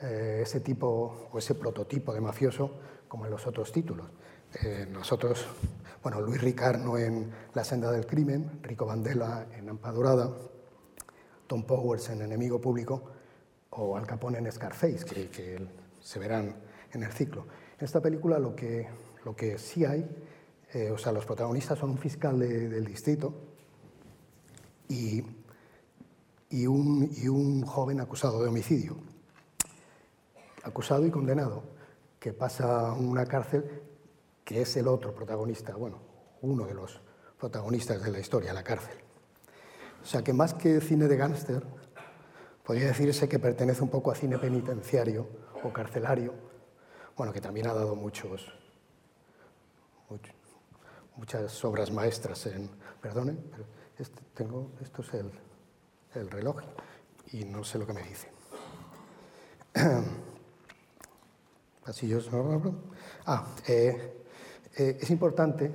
eh, 0.00 0.40
ese 0.42 0.60
tipo 0.60 1.28
o 1.32 1.38
ese 1.38 1.54
prototipo 1.54 2.12
de 2.14 2.20
mafioso 2.20 2.70
como 3.08 3.24
en 3.24 3.30
los 3.30 3.46
otros 3.46 3.72
títulos. 3.72 4.06
Eh, 4.62 4.86
nosotros, 4.90 5.46
bueno, 6.02 6.20
Luis 6.20 6.40
Ricardo 6.40 6.96
en 6.98 7.30
La 7.54 7.64
senda 7.64 7.90
del 7.90 8.06
crimen, 8.06 8.60
Rico 8.62 8.86
Vandela 8.86 9.46
en 9.56 9.68
Ampadorada, 9.68 10.30
Tom 11.46 11.64
Powers 11.64 12.10
en 12.10 12.22
Enemigo 12.22 12.60
Público 12.60 13.02
o 13.70 13.96
Al 13.96 14.06
Capone 14.06 14.38
en 14.38 14.50
Scarface, 14.50 15.04
que, 15.04 15.66
se 16.00 16.18
verán 16.18 16.54
en 16.92 17.02
el 17.02 17.12
ciclo. 17.12 17.46
En 17.78 17.84
esta 17.84 18.00
película 18.00 18.38
lo 18.38 18.54
que, 18.54 18.88
lo 19.24 19.34
que 19.34 19.58
sí 19.58 19.84
hay, 19.84 20.08
eh, 20.72 20.90
o 20.90 20.96
sea, 20.96 21.12
los 21.12 21.26
protagonistas 21.26 21.78
son 21.78 21.90
un 21.90 21.98
fiscal 21.98 22.38
del 22.38 22.84
distrito 22.84 23.34
y, 24.88 25.24
un, 26.66 27.62
joven 27.66 28.00
acusado 28.00 28.42
de 28.42 28.48
homicidio, 28.48 28.96
acusado 30.62 31.06
y 31.06 31.10
condenado, 31.10 31.62
que 32.18 32.32
pasa 32.32 32.92
una 32.92 33.26
cárcel 33.26 33.82
que 34.44 34.62
es 34.62 34.76
el 34.76 34.88
otro 34.88 35.14
protagonista, 35.14 35.74
bueno, 35.76 35.98
uno 36.40 36.64
de 36.64 36.74
los 36.74 37.00
protagonistas 37.38 38.02
de 38.02 38.10
la 38.10 38.18
historia, 38.18 38.52
la 38.52 38.64
cárcel. 38.64 38.96
O 40.02 40.06
sea 40.06 40.22
que 40.22 40.32
más 40.32 40.54
que 40.54 40.80
cine 40.80 41.06
de 41.06 41.16
gángster, 41.16 41.62
podría 42.64 42.86
decirse 42.86 43.28
que 43.28 43.38
pertenece 43.38 43.82
un 43.82 43.90
poco 43.90 44.10
a 44.10 44.14
cine 44.14 44.38
penitenciario 44.38 45.28
o 45.62 45.72
carcelario, 45.72 46.32
bueno, 47.16 47.32
que 47.32 47.40
también 47.40 47.66
ha 47.66 47.74
dado 47.74 47.94
muchos, 47.94 48.52
muchas 51.16 51.64
obras 51.64 51.90
maestras 51.90 52.46
en... 52.46 52.70
Perdonen, 53.00 53.38
pero 53.50 53.77
este, 53.98 54.22
tengo, 54.34 54.70
esto 54.80 55.02
es 55.02 55.14
el, 55.14 55.30
el 56.14 56.30
reloj 56.30 56.60
y 57.32 57.44
no 57.44 57.64
sé 57.64 57.78
lo 57.78 57.86
que 57.86 57.92
me 57.92 58.02
dice. 58.02 58.28
Pasillos. 61.84 62.30
Ah, 63.26 63.46
eh, 63.66 64.24
eh, 64.76 64.98
es 65.00 65.10
importante 65.10 65.72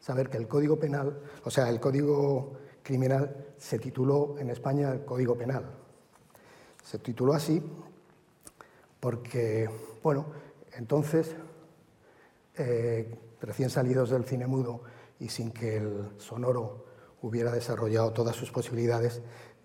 saber 0.00 0.28
que 0.30 0.38
el 0.38 0.48
Código 0.48 0.78
Penal, 0.78 1.20
o 1.44 1.50
sea, 1.50 1.68
el 1.68 1.80
Código 1.80 2.58
criminal 2.82 3.54
se 3.58 3.78
tituló 3.78 4.36
en 4.38 4.50
España 4.50 4.90
el 4.90 5.04
Código 5.04 5.36
Penal. 5.36 5.64
Se 6.82 6.98
tituló 6.98 7.34
así 7.34 7.62
porque, 9.00 9.68
bueno, 10.02 10.26
entonces, 10.72 11.36
eh, 12.56 13.14
recién 13.40 13.70
salidos 13.70 14.10
del 14.10 14.24
cine 14.24 14.46
mudo 14.46 14.82
y 15.20 15.28
sin 15.28 15.50
que 15.50 15.76
el 15.76 16.12
sonoro 16.18 16.86
hubiera 17.22 17.52
desarrollado 17.52 18.12
todas 18.12 18.36
sus 18.36 18.50
posibilidades, 18.50 19.22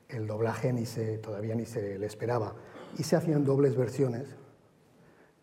el 0.09 0.27
doblaje 0.27 0.73
ni 0.73 0.85
se, 0.85 1.17
todavía 1.17 1.55
ni 1.55 1.65
se 1.65 1.97
le 1.97 2.05
esperaba. 2.05 2.55
Y 2.97 3.03
se 3.03 3.15
hacían 3.15 3.43
dobles 3.43 3.75
versiones 3.75 4.27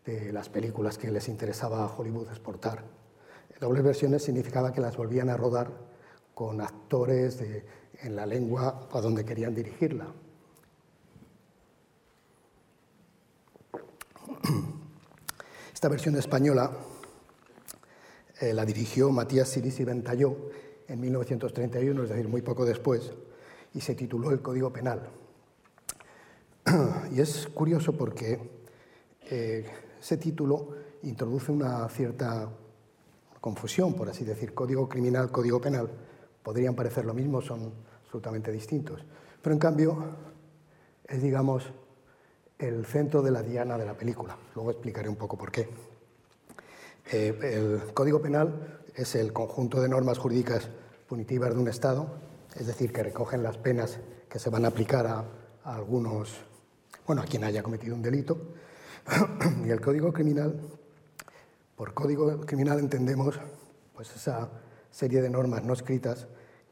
de 0.05 0.31
las 0.31 0.49
películas 0.49 0.97
que 0.97 1.11
les 1.11 1.27
interesaba 1.27 1.83
a 1.83 1.87
Hollywood 1.87 2.29
exportar. 2.29 2.83
Dobles 3.59 3.83
versiones 3.83 4.23
significaba 4.23 4.73
que 4.73 4.81
las 4.81 4.97
volvían 4.97 5.29
a 5.29 5.37
rodar 5.37 5.71
con 6.33 6.61
actores 6.61 7.39
en 8.01 8.15
la 8.15 8.25
lengua 8.25 8.87
a 8.91 9.01
donde 9.01 9.23
querían 9.23 9.53
dirigirla. 9.53 10.07
Esta 15.73 15.89
versión 15.89 16.15
española 16.15 16.71
eh, 18.39 18.53
la 18.53 18.65
dirigió 18.65 19.11
Matías 19.11 19.49
Sirisi 19.49 19.83
Ventalló 19.83 20.49
en 20.91 20.99
1931, 20.99 22.03
es 22.03 22.09
decir, 22.09 22.27
muy 22.27 22.41
poco 22.41 22.65
después, 22.65 23.13
y 23.73 23.79
se 23.79 23.95
tituló 23.95 24.31
El 24.31 24.41
Código 24.41 24.71
Penal. 24.71 25.07
Y 27.11 27.21
es 27.21 27.47
curioso 27.47 27.93
porque 27.93 28.39
eh, 29.29 29.65
ese 29.99 30.17
título 30.17 30.69
introduce 31.03 31.51
una 31.51 31.87
cierta 31.89 32.49
confusión, 33.39 33.93
por 33.93 34.09
así 34.09 34.25
decir, 34.25 34.53
código 34.53 34.87
criminal, 34.87 35.31
código 35.31 35.59
penal, 35.59 35.89
podrían 36.43 36.75
parecer 36.75 37.05
lo 37.05 37.13
mismo, 37.13 37.41
son 37.41 37.71
absolutamente 38.03 38.51
distintos. 38.51 39.03
Pero 39.41 39.53
en 39.53 39.59
cambio 39.59 39.97
es, 41.07 41.21
digamos, 41.21 41.71
el 42.59 42.85
centro 42.85 43.21
de 43.21 43.31
la 43.31 43.41
diana 43.41 43.77
de 43.77 43.85
la 43.85 43.97
película. 43.97 44.37
Luego 44.55 44.71
explicaré 44.71 45.09
un 45.09 45.15
poco 45.15 45.37
por 45.37 45.51
qué. 45.51 45.69
Eh, 47.11 47.37
el 47.41 47.93
Código 47.93 48.21
Penal 48.21 48.80
es 48.95 49.15
el 49.15 49.33
conjunto 49.33 49.81
de 49.81 49.89
normas 49.89 50.17
jurídicas 50.17 50.69
punitivas 51.07 51.53
de 51.53 51.59
un 51.59 51.67
Estado, 51.67 52.07
es 52.55 52.67
decir, 52.67 52.91
que 52.91 53.03
recogen 53.03 53.43
las 53.43 53.57
penas 53.57 53.99
que 54.29 54.39
se 54.39 54.49
van 54.49 54.65
a 54.65 54.69
aplicar 54.69 55.07
a, 55.07 55.25
algunos, 55.63 56.37
bueno, 57.05 57.21
a 57.21 57.25
quien 57.25 57.43
haya 57.43 57.61
cometido 57.61 57.95
un 57.95 58.01
delito. 58.01 58.37
y 59.65 59.69
el 59.69 59.81
Código 59.81 60.11
Criminal, 60.11 60.59
por 61.75 61.93
Código 61.93 62.41
Criminal 62.41 62.79
entendemos 62.79 63.39
pues 63.93 64.15
esa 64.15 64.49
serie 64.89 65.21
de 65.21 65.29
normas 65.29 65.63
no 65.63 65.73
escritas 65.73 66.27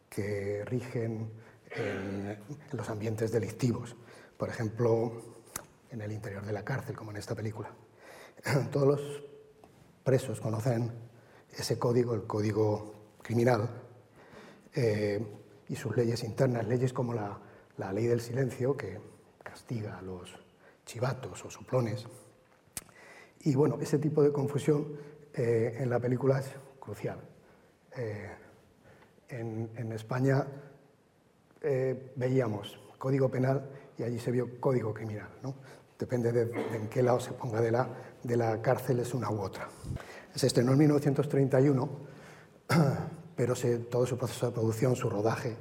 que 0.09 0.63
rigen 0.65 1.31
en, 1.71 2.37
los 2.71 2.89
ambientes 2.89 3.31
delictivos, 3.31 3.95
por 4.37 4.49
ejemplo, 4.49 5.11
en 5.91 6.01
el 6.01 6.11
interior 6.11 6.45
de 6.45 6.53
la 6.53 6.63
cárcel, 6.63 6.95
como 6.95 7.11
en 7.11 7.17
esta 7.17 7.35
película. 7.35 7.71
Todos 8.71 8.87
los 8.87 9.23
presos 10.03 10.39
conocen 10.39 10.91
ese 11.57 11.77
código, 11.77 12.13
el 12.13 12.23
código 12.23 12.93
criminal, 13.21 13.69
eh, 14.75 15.25
y 15.67 15.75
sus 15.75 15.95
leyes 15.95 16.23
internas, 16.23 16.67
leyes 16.67 16.93
como 16.93 17.13
la, 17.13 17.39
ley 17.93 18.07
del 18.07 18.21
silencio, 18.21 18.75
que 18.75 18.99
castiga 19.43 19.97
a 19.97 20.01
los 20.01 20.37
chivatos 20.85 21.45
o 21.45 21.49
suplones, 21.49 22.07
Y 23.41 23.55
bueno, 23.55 23.77
ese 23.79 23.99
tipo 23.99 24.21
de 24.21 24.33
confusión 24.33 24.97
eh, 25.33 25.77
en 25.79 25.89
la 25.89 25.99
película 25.99 26.39
es 26.39 26.47
crucial. 26.79 27.19
Eh, 27.95 28.29
en, 29.29 29.91
España 29.93 30.45
veíamos 32.15 32.79
código 32.97 33.29
penal 33.29 33.69
y 33.97 34.03
allí 34.03 34.19
se 34.19 34.31
vio 34.31 34.59
código 34.59 34.93
criminal. 34.93 35.29
¿no? 35.41 35.55
Depende 35.97 36.31
de, 36.31 36.75
en 36.75 36.89
qué 36.89 37.03
lado 37.03 37.19
se 37.19 37.31
ponga 37.31 37.61
de 37.61 37.71
la, 37.71 37.87
de 38.23 38.37
la 38.37 38.61
cárcel, 38.61 38.99
es 38.99 39.13
una 39.13 39.29
u 39.29 39.41
otra. 39.41 39.69
Se 40.39 40.47
estrenó 40.47 40.71
en 40.71 40.77
1931, 40.77 41.89
pero 43.35 43.53
todo 43.91 44.05
su 44.05 44.17
proceso 44.17 44.45
de 44.45 44.53
producción, 44.53 44.95
su 44.95 45.09
rodaje, 45.09 45.53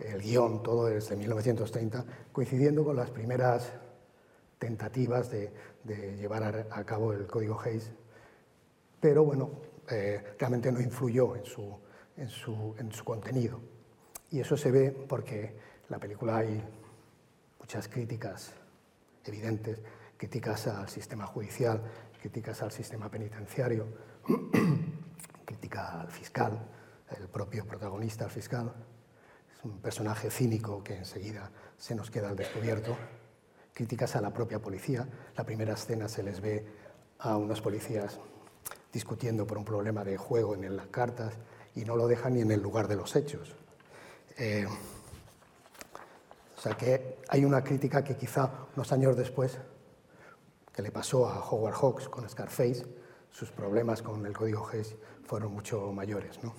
el 0.00 0.20
guion, 0.20 0.60
todo 0.60 0.86
desde 0.86 1.14
1930, 1.14 2.04
coincidiendo 2.32 2.82
con 2.82 2.96
las 2.96 3.10
primeras 3.10 3.70
tentativas 4.58 5.30
de, 5.30 5.52
llevar 6.18 6.66
a, 6.68 6.84
cabo 6.84 7.12
el 7.12 7.28
código 7.28 7.60
Hayes, 7.60 7.92
pero 8.98 9.22
bueno, 9.22 9.50
eh, 9.88 10.34
realmente 10.36 10.72
no 10.72 10.80
influyó 10.80 11.36
en 11.36 11.44
su, 11.44 11.78
en 12.16 12.28
su, 12.28 12.74
en 12.76 12.90
su 12.90 13.04
contenido. 13.04 13.60
Y 14.32 14.40
eso 14.40 14.56
se 14.56 14.72
ve 14.72 14.90
porque 14.90 15.54
la 15.88 16.00
película 16.00 16.38
hay 16.38 16.60
muchas 17.60 17.86
críticas 17.86 18.52
evidentes, 19.24 19.78
críticas 20.16 20.66
al 20.66 20.88
sistema 20.88 21.24
judicial, 21.24 21.80
críticas 22.20 22.62
al 22.62 22.72
sistema 22.72 23.08
penitenciario, 23.08 23.86
crítica 25.44 26.00
al 26.00 26.10
fiscal, 26.10 26.58
el 27.18 27.28
propio 27.28 27.66
protagonista, 27.66 28.24
el 28.24 28.30
fiscal. 28.30 28.72
Es 29.52 29.64
un 29.64 29.80
personaje 29.80 30.30
cínico 30.30 30.82
que 30.82 30.96
enseguida 30.96 31.50
se 31.76 31.94
nos 31.94 32.10
queda 32.10 32.28
al 32.28 32.36
descubierto. 32.36 32.96
Críticas 33.72 34.16
a 34.16 34.20
la 34.20 34.32
propia 34.32 34.60
policía. 34.60 35.06
La 35.36 35.44
primera 35.44 35.74
escena 35.74 36.08
se 36.08 36.22
les 36.22 36.40
ve 36.40 36.64
a 37.18 37.36
unos 37.36 37.60
policías 37.60 38.18
discutiendo 38.92 39.46
por 39.46 39.58
un 39.58 39.64
problema 39.64 40.04
de 40.04 40.16
juego 40.16 40.54
en 40.54 40.76
las 40.76 40.86
cartas 40.86 41.34
y 41.74 41.84
no 41.84 41.96
lo 41.96 42.06
deja 42.06 42.30
ni 42.30 42.40
en 42.40 42.50
el 42.50 42.62
lugar 42.62 42.88
de 42.88 42.96
los 42.96 43.16
hechos. 43.16 43.54
Eh, 44.38 44.66
o 46.56 46.60
sea 46.60 46.76
que 46.76 47.18
hay 47.28 47.44
una 47.44 47.62
crítica 47.62 48.02
que 48.02 48.16
quizá 48.16 48.50
unos 48.74 48.90
años 48.92 49.16
después, 49.16 49.58
que 50.72 50.82
le 50.82 50.90
pasó 50.90 51.28
a 51.28 51.44
Howard 51.50 51.74
Hawks 51.74 52.08
con 52.08 52.28
Scarface, 52.28 52.84
sus 53.34 53.50
problemas 53.50 54.00
con 54.00 54.24
el 54.24 54.32
código 54.32 54.68
Hayes 54.68 54.94
fueron 55.26 55.52
mucho 55.52 55.92
mayores. 55.92 56.38
¿no? 56.42 56.54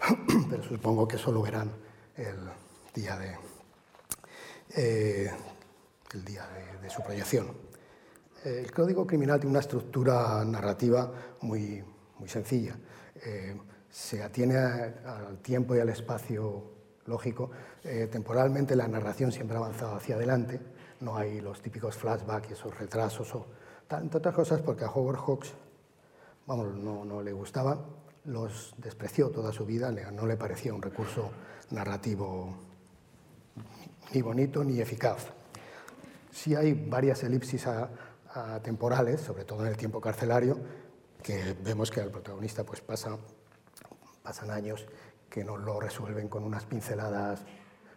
Pero 0.50 0.62
supongo 0.64 1.06
que 1.06 1.16
eso 1.16 1.30
lo 1.30 1.40
verán 1.40 1.70
el 2.16 2.36
día 2.92 3.16
de, 3.16 3.38
eh, 4.74 5.30
el 6.12 6.24
día 6.24 6.48
de, 6.82 6.90
su 6.90 7.02
proyección. 7.02 7.46
El 8.44 8.72
código 8.72 9.06
criminal 9.06 9.38
tiene 9.38 9.52
una 9.52 9.60
estructura 9.60 10.44
narrativa 10.44 11.12
muy, 11.42 11.84
muy 12.18 12.28
sencilla. 12.28 12.76
Eh, 13.24 13.56
se 13.88 14.24
atiene 14.24 14.56
al 14.56 15.38
tiempo 15.42 15.76
y 15.76 15.78
al 15.78 15.90
espacio 15.90 16.64
lógico. 17.06 17.52
Eh, 17.84 18.08
temporalmente 18.10 18.74
la 18.74 18.88
narración 18.88 19.30
siempre 19.30 19.56
ha 19.56 19.60
avanzado 19.60 19.94
hacia 19.94 20.16
adelante, 20.16 20.60
no 21.00 21.16
hay 21.16 21.40
los 21.40 21.62
típicos 21.62 21.96
flashbacks, 21.96 22.50
esos 22.50 22.76
retrasos, 22.76 23.32
o 23.34 23.46
tantas 23.90 24.20
otras 24.20 24.34
cosas, 24.36 24.60
porque 24.62 24.84
a 24.84 24.90
Howard 24.90 25.18
Hawks 25.18 25.52
vamos, 26.46 26.72
no, 26.76 27.22
le 27.22 27.32
gustaba, 27.32 27.76
los 28.24 28.72
despreció 28.78 29.30
toda 29.30 29.52
su 29.52 29.66
vida, 29.66 29.90
no 29.90 30.26
le 30.26 30.36
parecía 30.36 30.72
un 30.72 30.80
recurso 30.80 31.32
narrativo 31.70 32.54
ni 34.14 34.22
bonito 34.22 34.62
ni 34.62 34.80
eficaz. 34.80 35.26
Sí 36.30 36.54
hay 36.54 36.72
varias 36.72 37.24
elipsis 37.24 37.66
temporales, 38.62 39.22
sobre 39.22 39.44
todo 39.44 39.62
en 39.62 39.72
el 39.72 39.76
tiempo 39.76 40.00
carcelario, 40.00 40.56
que 41.20 41.56
vemos 41.60 41.90
que 41.90 42.00
el 42.00 42.12
protagonista 42.12 42.62
pues, 42.62 42.80
pasa, 42.80 43.18
pasan 44.22 44.52
años 44.52 44.86
que 45.28 45.42
no 45.42 45.56
lo 45.56 45.80
resuelven 45.80 46.28
con 46.28 46.44
unas 46.44 46.64
pinceladas 46.64 47.42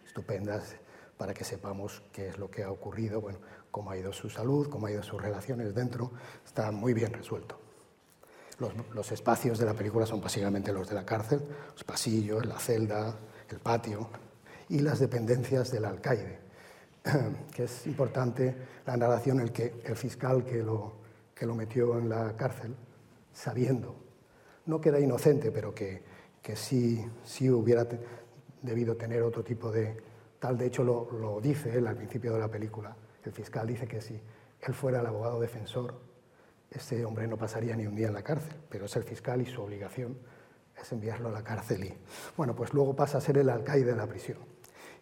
estupendas 0.04 0.74
para 1.16 1.32
que 1.32 1.44
sepamos 1.44 2.02
qué 2.12 2.30
es 2.30 2.38
lo 2.38 2.50
que 2.50 2.64
ha 2.64 2.70
ocurrido, 2.72 3.20
bueno, 3.20 3.38
cómo 3.74 3.90
ha 3.90 3.96
ido 3.96 4.12
su 4.12 4.30
salud, 4.30 4.68
cómo 4.70 4.86
ha 4.86 4.92
ido 4.92 5.02
sus 5.02 5.20
relaciones 5.20 5.74
dentro, 5.74 6.12
está 6.46 6.70
muy 6.70 6.94
bien 6.94 7.12
resuelto. 7.12 7.58
Los, 8.60 8.72
los, 8.94 9.10
espacios 9.10 9.58
de 9.58 9.66
la 9.66 9.74
película 9.74 10.06
son 10.06 10.20
básicamente 10.20 10.72
los 10.72 10.88
de 10.88 10.94
la 10.94 11.04
cárcel, 11.04 11.40
los 11.72 11.82
pasillos, 11.82 12.46
la 12.46 12.56
celda, 12.60 13.18
el 13.48 13.58
patio 13.58 14.08
y 14.68 14.78
las 14.78 15.00
dependencias 15.00 15.72
del 15.72 15.86
alcaide, 15.86 16.38
que 17.52 17.64
es 17.64 17.84
importante 17.88 18.54
la 18.86 18.96
narración 18.96 19.40
el 19.40 19.50
que 19.50 19.82
el 19.84 19.96
fiscal 19.96 20.44
que 20.44 20.62
lo, 20.62 20.92
que 21.34 21.44
lo 21.44 21.56
metió 21.56 21.98
en 21.98 22.08
la 22.08 22.36
cárcel 22.36 22.76
sabiendo, 23.32 23.96
no 24.66 24.80
que 24.80 24.90
era 24.90 25.00
inocente, 25.00 25.50
pero 25.50 25.74
que, 25.74 26.00
que 26.40 26.54
sí, 26.54 27.04
sí 27.24 27.50
hubiera 27.50 27.88
debido 28.62 28.94
tener 28.94 29.20
otro 29.22 29.42
tipo 29.42 29.72
de 29.72 29.96
tal. 30.38 30.56
De 30.56 30.66
hecho, 30.66 30.84
lo, 30.84 31.10
lo 31.10 31.40
dice 31.40 31.76
él 31.76 31.88
al 31.88 31.96
principio 31.96 32.34
de 32.34 32.38
la 32.38 32.48
película. 32.48 32.96
El 33.24 33.32
fiscal 33.32 33.66
dice 33.66 33.86
que 33.86 34.00
si 34.00 34.20
él 34.60 34.74
fuera 34.74 35.00
el 35.00 35.06
abogado 35.06 35.40
defensor, 35.40 35.94
ese 36.70 37.04
hombre 37.04 37.26
no 37.26 37.36
pasaría 37.36 37.76
ni 37.76 37.86
un 37.86 37.94
día 37.94 38.08
en 38.08 38.14
la 38.14 38.22
cárcel, 38.22 38.56
pero 38.68 38.86
es 38.86 38.96
el 38.96 39.04
fiscal 39.04 39.40
y 39.40 39.46
su 39.46 39.62
obligación 39.62 40.18
es 40.80 40.92
enviarlo 40.92 41.28
a 41.28 41.32
la 41.32 41.42
cárcel. 41.42 41.84
Y, 41.84 41.94
bueno, 42.36 42.54
pues 42.54 42.72
luego 42.72 42.94
pasa 42.96 43.18
a 43.18 43.20
ser 43.20 43.38
el 43.38 43.48
alcaide 43.48 43.92
de 43.92 43.96
la 43.96 44.06
prisión. 44.06 44.38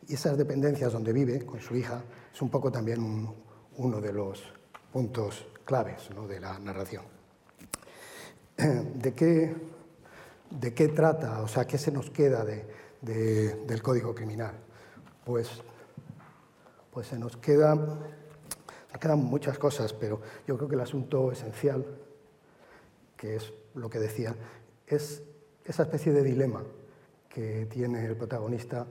Y 0.07 0.15
esas 0.15 0.37
dependencias 0.37 0.93
donde 0.93 1.13
vive 1.13 1.45
con 1.47 1.61
su 1.61 1.77
hija 1.77 2.03
es 2.33 2.43
un 2.43 2.51
poco 2.51 2.71
también 2.71 3.29
uno 3.77 4.01
de 4.01 4.13
los 4.13 4.43
puntos 4.93 5.47
claves 5.65 6.11
¿no? 6.15 6.27
de 6.27 6.41
la 6.41 6.59
narración. 6.59 7.05
¿De 8.57 9.15
qué, 9.15 9.55
¿De 10.51 10.75
qué 10.75 10.89
trata? 10.89 11.41
O 11.41 11.49
sea, 11.49 11.67
¿qué 11.67 11.79
se 11.79 11.91
nos 11.91 12.11
queda 12.11 12.45
de, 12.45 12.67
del 13.01 13.83
Código 13.83 14.15
Criminal? 14.15 14.55
Pues, 15.25 15.63
pues 16.93 17.07
se 17.07 17.19
nos 17.19 17.37
queda, 17.39 17.75
quedan 19.01 19.25
muchas 19.25 19.59
cosas, 19.59 19.95
pero 19.95 20.21
yo 20.47 20.57
creo 20.57 20.69
que 20.69 20.75
el 20.75 20.83
asunto 20.83 21.33
esencial, 21.33 21.85
que 23.17 23.37
es 23.37 23.53
lo 23.75 23.89
que 23.89 23.99
decía, 23.99 24.37
es 24.87 25.23
esa 25.65 25.85
especie 25.85 26.13
de 26.13 26.23
dilema 26.23 26.63
que 27.31 27.67
tiene 27.67 28.05
el 28.05 28.15
protagonista 28.17 28.87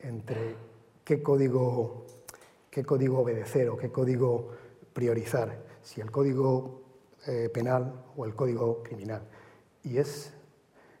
entre 0.00 0.56
qué 1.04 1.22
código, 1.22 2.04
qué 2.70 2.84
código 2.84 3.20
obedecer 3.20 3.68
o 3.68 3.76
qué 3.76 3.90
código 3.90 4.50
priorizar, 4.92 5.62
si 5.80 6.00
el 6.00 6.10
código 6.10 6.82
eh, 7.26 7.48
penal 7.54 8.04
o 8.16 8.24
el 8.24 8.34
código 8.34 8.82
criminal. 8.82 9.22
Y 9.84 9.98
es, 9.98 10.32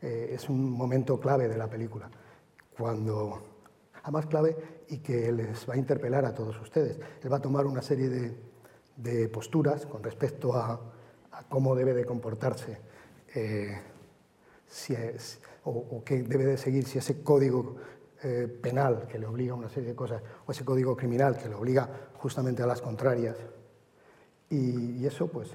eh, 0.02 0.30
es 0.32 0.48
un 0.48 0.70
momento 0.70 1.18
clave 1.18 1.48
de 1.48 1.58
la 1.58 1.68
película, 1.68 2.08
cuando, 2.78 3.53
además 4.04 4.26
clave 4.26 4.56
y 4.88 4.98
que 4.98 5.32
les 5.32 5.68
va 5.68 5.74
a 5.74 5.76
interpelar 5.76 6.24
a 6.24 6.32
todos 6.32 6.60
ustedes. 6.60 7.00
Él 7.22 7.32
va 7.32 7.38
a 7.38 7.42
tomar 7.42 7.66
una 7.66 7.82
serie 7.82 8.08
de, 8.08 8.36
de 8.96 9.28
posturas 9.28 9.84
con 9.86 10.02
respecto 10.02 10.54
a, 10.54 10.80
cómo 11.48 11.74
debe 11.74 11.92
de 11.94 12.04
comportarse 12.04 12.78
eh, 13.34 13.76
si 14.68 14.94
es, 14.94 15.40
o, 15.64 16.02
qué 16.04 16.22
debe 16.22 16.44
de 16.44 16.56
seguir, 16.56 16.86
si 16.86 16.98
ese 16.98 17.22
código 17.22 17.76
penal 18.62 19.06
que 19.06 19.18
le 19.18 19.26
obliga 19.26 19.52
a 19.52 19.56
una 19.56 19.68
serie 19.68 19.90
de 19.90 19.94
cosas 19.94 20.22
o 20.46 20.52
ese 20.52 20.64
código 20.64 20.96
criminal 20.96 21.36
que 21.36 21.46
le 21.46 21.56
obliga 21.56 21.90
justamente 22.14 22.62
a 22.62 22.66
las 22.66 22.80
contrarias. 22.80 23.36
Y, 24.48 25.02
y 25.02 25.06
eso 25.06 25.26
pues 25.26 25.50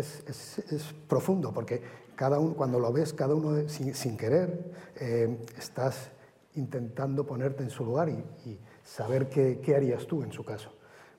es, 0.00 0.94
profundo, 1.08 1.52
porque 1.52 1.80
cada 2.14 2.38
uno, 2.38 2.54
cuando 2.54 2.78
lo 2.78 2.92
ves, 2.92 3.12
cada 3.12 3.34
uno 3.34 3.68
sin, 3.68 4.16
querer, 4.16 4.72
eh, 4.96 5.38
estás 5.58 6.10
intentando 6.56 7.24
ponerte 7.26 7.62
en 7.62 7.70
su 7.70 7.84
lugar 7.84 8.08
y, 8.08 8.58
saber 8.84 9.28
qué, 9.28 9.74
harías 9.74 10.06
tú 10.06 10.22
en 10.22 10.32
su 10.32 10.44
caso. 10.44 10.72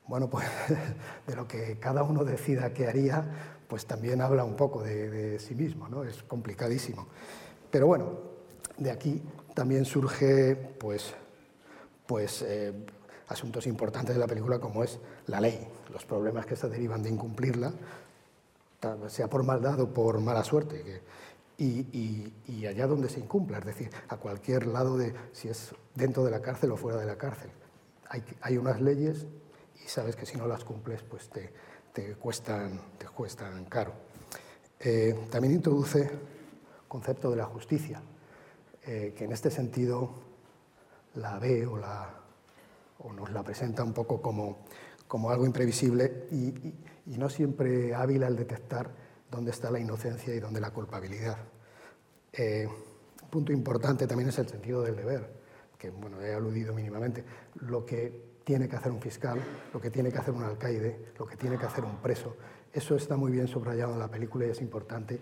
Bueno, 0.08 0.30
pues 0.30 0.47
de 1.28 1.36
lo 1.36 1.47
que 1.47 1.78
cada 1.80 2.04
uno 2.04 2.23
decida 2.23 2.73
qué 2.73 2.88
haría, 2.88 3.26
pues 3.67 3.86
también 3.86 4.21
habla 4.21 4.43
un 4.43 4.56
poco 4.56 4.84
de, 4.84 5.38
sí 5.39 5.54
mismo, 5.54 5.89
¿no? 5.89 6.04
Es 6.04 6.23
complicadísimo. 6.23 7.08
Pero 7.69 7.88
bueno, 7.88 8.19
de 8.78 8.89
aquí 8.89 9.21
también 9.54 9.84
surge, 9.84 10.56
pues, 10.56 11.13
pues 12.06 12.41
eh, 12.43 12.73
asuntos 13.28 13.67
importantes 13.67 14.15
de 14.15 14.19
la 14.19 14.28
película 14.28 14.60
como 14.60 14.84
es 14.84 15.00
la 15.26 15.41
ley, 15.41 15.67
los 15.91 16.06
problemas 16.06 16.45
que 16.45 16.56
se 16.56 16.69
derivan 16.69 17.04
de 17.04 17.10
incumplirla, 17.10 17.73
sea 19.08 19.28
por 19.30 19.43
maldad 19.43 19.80
o 19.82 19.93
por 19.93 20.19
mala 20.21 20.43
suerte, 20.43 21.02
y, 21.58 22.65
allá 22.67 22.88
donde 22.88 23.10
se 23.10 23.20
incumpla, 23.20 23.60
es 23.60 23.65
decir, 23.65 23.89
a 24.10 24.17
cualquier 24.17 24.67
lado 24.67 24.98
de 24.98 25.13
si 25.32 25.50
es 25.50 25.74
dentro 25.96 26.24
de 26.24 26.32
la 26.32 26.41
cárcel 26.41 26.72
o 26.72 26.78
fuera 26.78 27.00
de 27.00 27.06
la 27.06 27.17
cárcel. 27.17 27.50
Hay, 28.41 28.58
unas 28.58 28.80
leyes 28.80 29.26
y 29.84 29.88
sabes 29.88 30.15
que 30.15 30.26
si 30.26 30.38
no 30.38 30.48
las 30.48 30.63
cumples, 30.63 31.04
pues 31.04 31.30
te, 31.30 31.52
te 31.93 32.15
cuestan, 32.15 32.80
te 32.98 33.06
cuestan 33.08 33.65
caro. 33.65 33.93
Eh, 34.80 35.28
también 35.32 35.56
introduce 35.56 36.02
el 36.02 36.10
concepto 36.88 37.32
de 37.32 37.38
la 37.38 37.46
justicia, 37.46 38.02
eh, 38.86 39.13
que 39.17 39.26
en 39.26 39.32
este 39.32 39.50
sentido 39.50 40.12
la 41.15 41.39
ve 41.39 41.65
o, 41.65 41.78
la, 41.78 42.13
o 43.00 43.12
nos 43.12 43.32
la 43.32 43.43
presenta 43.43 43.84
un 43.84 43.93
poco 43.93 44.22
como, 44.22 44.60
como 45.08 45.32
algo 45.32 45.46
imprevisible 45.46 46.28
y, 46.32 46.74
no 47.17 47.30
siempre 47.30 47.96
hábil 47.96 48.24
al 48.24 48.36
detectar 48.36 48.91
dónde 49.30 49.52
está 49.52 49.72
la 49.72 49.80
inocencia 49.80 50.34
y 50.34 50.40
dónde 50.40 50.60
la 50.60 50.72
culpabilidad. 50.72 51.38
Eh, 52.34 52.68
un 53.24 53.30
punto 53.30 53.52
importante 53.52 54.08
también 54.08 54.30
es 54.30 54.40
el 54.40 54.48
sentido 54.48 54.82
del 54.82 54.96
deber, 54.96 55.30
que 55.78 55.90
bueno, 55.90 56.22
he 56.22 56.34
aludido 56.34 56.74
mínimamente. 56.74 57.24
Lo 57.62 57.86
que 57.86 58.38
tiene 58.44 58.70
que 58.70 58.78
hacer 58.78 58.92
un 58.92 59.02
fiscal, 59.02 59.40
lo 59.74 59.82
que 59.82 59.90
tiene 59.90 60.12
que 60.12 60.18
hacer 60.20 60.34
un 60.34 60.44
alcaide, 60.44 61.12
lo 61.20 61.26
que 61.26 61.36
tiene 61.36 61.58
que 61.58 61.66
hacer 61.66 61.84
un 61.84 61.98
preso. 61.98 62.38
Eso 62.72 62.96
está 62.96 63.18
muy 63.18 63.32
bien 63.32 63.48
subrayado 63.48 63.94
en 63.94 64.00
la 64.00 64.08
película 64.08 64.46
y 64.46 64.52
es 64.52 64.62
importante 64.62 65.20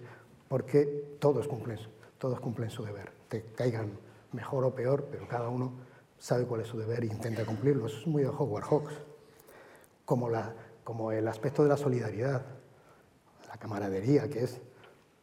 porque 0.47 1.17
todos 1.19 1.47
cumplen, 1.47 1.79
todos 2.19 2.39
cumplen 2.39 2.69
su 2.69 2.83
deber. 2.83 3.11
Te 3.27 3.43
caigan 3.55 3.97
mejor 4.31 4.65
o 4.65 4.75
peor, 4.75 5.07
pero 5.09 5.27
cada 5.27 5.49
uno 5.49 5.73
sabe 6.19 6.45
cuál 6.45 6.61
es 6.61 6.67
su 6.67 6.77
deber 6.77 7.03
e 7.03 7.07
intenta 7.07 7.45
cumplirlo. 7.45 7.87
Eso 7.87 7.97
es 7.97 8.07
muy 8.07 8.21
de 8.23 8.29
Howard 8.29 8.65
Hawks. 8.65 8.93
Como, 10.05 10.29
la, 10.29 10.53
como 10.83 11.11
el 11.11 11.27
aspecto 11.27 11.63
de 11.63 11.69
la 11.69 11.77
solidaridad, 11.77 12.45
la 13.55 13.59
camaradería, 13.59 14.29
que 14.29 14.43
es 14.43 14.59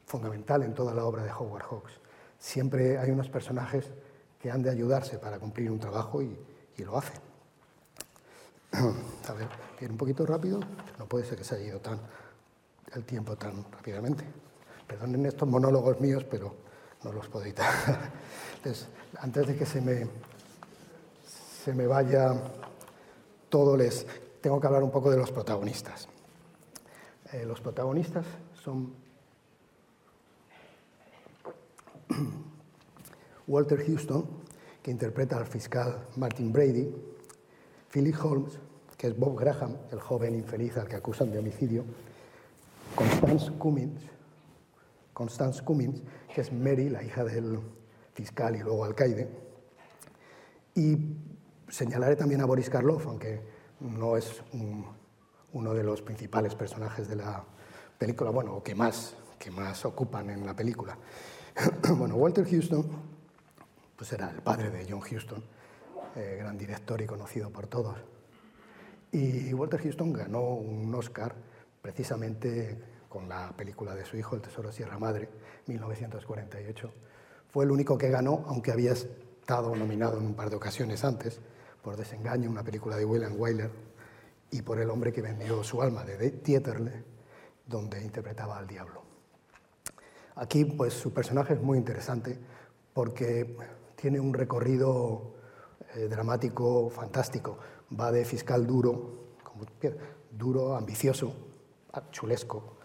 fundamental 0.07 0.63
en 0.63 0.73
toda 0.73 0.95
la 0.95 1.05
obra 1.05 1.23
de 1.23 1.31
Howard 1.31 1.65
Hawks. 1.65 1.93
Siempre 2.39 2.97
hay 2.97 3.11
unos 3.11 3.29
personajes 3.29 3.93
que 4.41 4.51
han 4.51 4.63
de 4.63 4.71
ayudarse 4.71 5.19
para 5.19 5.39
cumplir 5.39 5.71
un 5.71 5.79
trabajo 5.79 6.23
y, 6.23 6.35
lo 6.79 6.97
hacen. 6.99 7.21
A 9.29 9.33
ver, 9.35 9.49
ir 9.81 9.91
un 9.91 9.99
poquito 9.99 10.27
rápido. 10.27 10.59
No 10.99 11.07
puede 11.07 11.25
ser 11.25 11.39
que 11.39 11.45
se 11.45 11.55
haya 11.55 11.67
ido 11.67 11.81
tan, 11.81 12.01
el 12.95 13.05
tiempo 13.05 13.37
tan 13.37 13.65
rápidamente. 13.71 14.25
Perdonen 14.89 15.27
estos 15.27 15.47
monólogos 15.47 16.01
míos, 16.01 16.25
pero 16.29 16.57
no 17.05 17.13
los 17.13 17.29
puedo 17.29 17.45
editar. 17.45 17.71
Antes 19.21 19.47
de 19.47 19.57
que 19.57 19.67
se 19.67 19.81
me, 19.81 20.09
se 21.63 21.73
me 21.75 21.87
vaya 21.87 22.35
todo, 23.49 23.77
les 23.77 24.07
tengo 24.41 24.59
que 24.59 24.67
hablar 24.67 24.83
un 24.83 24.91
poco 24.91 25.11
de 25.11 25.19
los 25.19 25.31
protagonistas. 25.31 26.09
Eh, 27.33 27.47
los 27.47 27.61
protagonistas 27.63 28.27
son 28.63 28.93
Walter 33.47 33.83
Houston, 33.87 34.27
que 34.83 34.91
interpreta 34.91 35.39
al 35.39 35.47
fiscal 35.47 36.09
Martin 36.17 36.53
Brady, 36.53 36.95
Philip 37.91 38.17
Holmes, 38.23 38.59
que 38.99 39.07
es 39.07 39.19
Bob 39.19 39.39
Graham, 39.39 39.79
el 39.91 40.01
joven 40.01 40.35
infeliz 40.35 40.77
al 40.77 40.87
que 40.87 40.97
acusan 40.97 41.33
de 41.33 41.39
homicidio, 41.39 41.85
Constance 42.95 43.51
Cummins, 43.59 44.03
Constance 45.15 45.63
Cummins, 45.65 46.03
que 46.35 46.43
es 46.43 46.53
Mary, 46.53 46.91
la 46.91 47.03
hija 47.03 47.25
del 47.25 47.59
fiscal 48.13 48.57
y 48.57 48.59
luego 48.59 48.85
alcaide. 48.85 49.29
Y 50.75 50.99
señalaré 51.69 52.17
también 52.17 52.43
a 52.43 52.45
Boris 52.45 52.69
Karloff, 52.69 53.07
aunque 53.07 53.41
no 53.81 54.19
es 54.19 54.43
uno 55.53 55.75
de 55.75 55.83
los 55.83 56.03
principales 56.03 56.55
personajes 56.55 57.09
de 57.09 57.17
la 57.17 57.45
película, 57.99 58.31
bueno, 58.31 58.55
o 58.55 58.63
que 58.63 58.75
más, 58.75 59.15
que 59.39 59.51
más 59.51 59.85
ocupan 59.85 60.31
en 60.31 60.45
la 60.47 60.55
película. 60.55 60.97
bueno, 61.97 62.17
Walter 62.17 62.49
Houston 62.49 63.13
pues 64.03 64.13
era 64.15 64.31
el 64.31 64.43
padre 64.43 64.69
de 64.71 64.85
John 64.91 65.01
Houston, 65.01 65.41
eh, 66.17 66.37
gran 66.41 66.59
director 66.59 67.01
y 67.01 67.07
conocido 67.07 67.51
por 67.51 67.69
todos. 67.69 67.97
Y 69.13 69.55
Walter 69.55 69.81
Houston 69.81 70.13
ganó 70.13 70.41
un 70.41 70.93
Oscar 70.93 71.37
precisamente 71.81 72.83
con 73.09 73.29
la 73.29 73.53
película 73.57 73.95
de 73.95 74.05
su 74.05 74.17
hijo, 74.17 74.35
El 74.35 74.43
Tesoro 74.43 74.71
de 74.71 74.75
Sierra 74.75 74.99
Madre, 74.99 75.29
1948. 75.67 76.91
Fue 77.53 77.65
el 77.65 77.71
único 77.71 77.97
que 77.97 78.09
ganó, 78.09 78.45
aunque 78.49 78.73
había 78.73 78.91
estado 78.91 79.77
nominado 79.77 80.19
en 80.19 80.27
un 80.27 80.35
par 80.35 80.51
de 80.51 80.57
ocasiones 80.57 81.05
antes, 81.05 81.41
por 81.81 81.97
Desengaño, 81.97 82.51
una 82.51 82.65
película 82.65 82.97
de 82.97 83.05
William 83.05 83.35
Wyler, 83.39 83.71
y 84.53 84.61
por 84.63 84.79
El 84.79 84.91
hombre 84.91 85.13
que 85.13 85.23
vendió 85.23 85.65
su 85.65 85.83
alma, 85.83 86.05
de 86.05 86.31
Dieterle, 86.31 87.05
donde 87.67 88.03
interpretaba 88.03 88.59
al 88.59 88.67
diablo. 88.67 89.03
Aquí, 90.37 90.65
pues, 90.65 90.93
su 90.93 91.13
personaje 91.13 91.55
es 91.55 91.61
muy 91.61 91.79
interesante 91.79 92.39
porque 92.93 93.57
tiene 93.97 94.21
un 94.21 94.35
recorrido 94.35 95.35
eh, 95.95 96.07
dramático 96.09 96.91
fantástico. 96.91 97.59
Va 97.99 98.13
de 98.13 98.25
fiscal 98.27 98.67
duro, 98.67 99.37
duro, 100.31 100.77
ambicioso, 100.77 101.35
chulesco, 102.11 102.77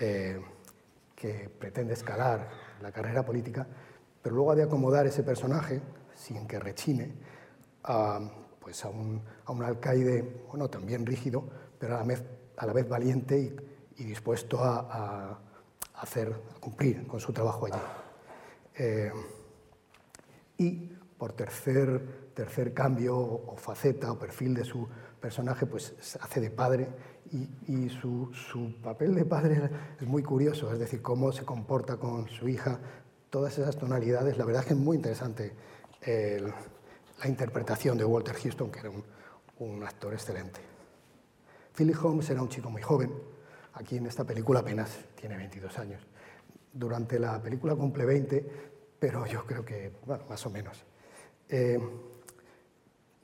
eh, 0.00 0.40
que 1.14 1.50
pretende 1.50 1.92
escalar 1.92 2.48
la 2.80 2.92
carrera 2.92 3.24
política, 3.24 3.66
pero 4.22 4.36
luego 4.36 4.52
ha 4.52 4.54
de 4.54 4.62
acomodar 4.62 5.06
ese 5.06 5.22
personaje, 5.22 5.82
sin 6.14 6.46
que 6.46 6.58
rechine, 6.58 7.14
pues 8.64 8.82
a, 8.82 8.88
un, 8.88 9.22
alcaide 9.62 10.22
bueno, 10.48 10.70
también 10.70 11.04
rígido, 11.04 11.44
pero 11.78 11.98
a 11.98 12.66
la 12.66 12.72
vez, 12.72 12.88
valiente 12.88 13.54
y, 13.98 14.04
dispuesto 14.04 14.58
a, 14.64 15.38
hacer, 15.96 16.34
cumplir 16.60 17.06
con 17.06 17.20
su 17.20 17.30
trabajo 17.30 17.66
allí. 17.66 17.78
Eh, 18.76 19.12
y 20.56 20.70
por 21.18 21.34
tercer, 21.34 22.30
tercer 22.34 22.72
cambio 22.72 23.16
o 23.18 23.54
faceta 23.56 24.10
o 24.10 24.18
perfil 24.18 24.54
de 24.54 24.64
su 24.64 24.88
personaje, 25.20 25.66
pues 25.66 26.16
hace 26.20 26.40
de 26.40 26.50
padre 26.50 26.88
y, 27.68 27.90
su, 27.90 28.30
papel 28.82 29.14
de 29.14 29.26
padre 29.26 29.70
es 30.00 30.06
muy 30.06 30.22
curioso, 30.22 30.72
es 30.72 30.78
decir, 30.78 31.02
cómo 31.02 31.32
se 31.32 31.44
comporta 31.44 31.98
con 31.98 32.28
su 32.28 32.48
hija, 32.48 32.80
todas 33.28 33.58
esas 33.58 33.76
tonalidades. 33.76 34.38
La 34.38 34.46
verdad 34.46 34.62
es 34.62 34.68
que 34.68 34.74
es 34.74 34.80
muy 34.80 34.96
interesante 34.96 35.52
la 37.18 37.28
interpretación 37.28 37.96
de 37.98 38.04
Walter 38.04 38.34
Houston, 38.34 38.70
que 38.70 38.80
era 38.80 38.90
un, 39.58 39.82
actor 39.84 40.12
excelente. 40.12 40.60
Philip 41.76 41.96
Holmes 42.04 42.28
era 42.30 42.42
un 42.42 42.48
chico 42.48 42.70
muy 42.70 42.82
joven, 42.82 43.12
aquí 43.74 43.96
en 43.96 44.06
esta 44.06 44.24
película 44.24 44.60
apenas 44.60 44.98
tiene 45.14 45.36
22 45.36 45.78
años. 45.78 46.02
Durante 46.72 47.18
la 47.18 47.40
película 47.40 47.74
cumple 47.74 48.04
20, 48.04 48.44
pero 48.98 49.26
yo 49.26 49.44
creo 49.46 49.64
que, 49.64 49.92
bueno, 50.06 50.24
más 50.28 50.44
o 50.46 50.50
menos. 50.50 50.84
Eh, 51.48 51.78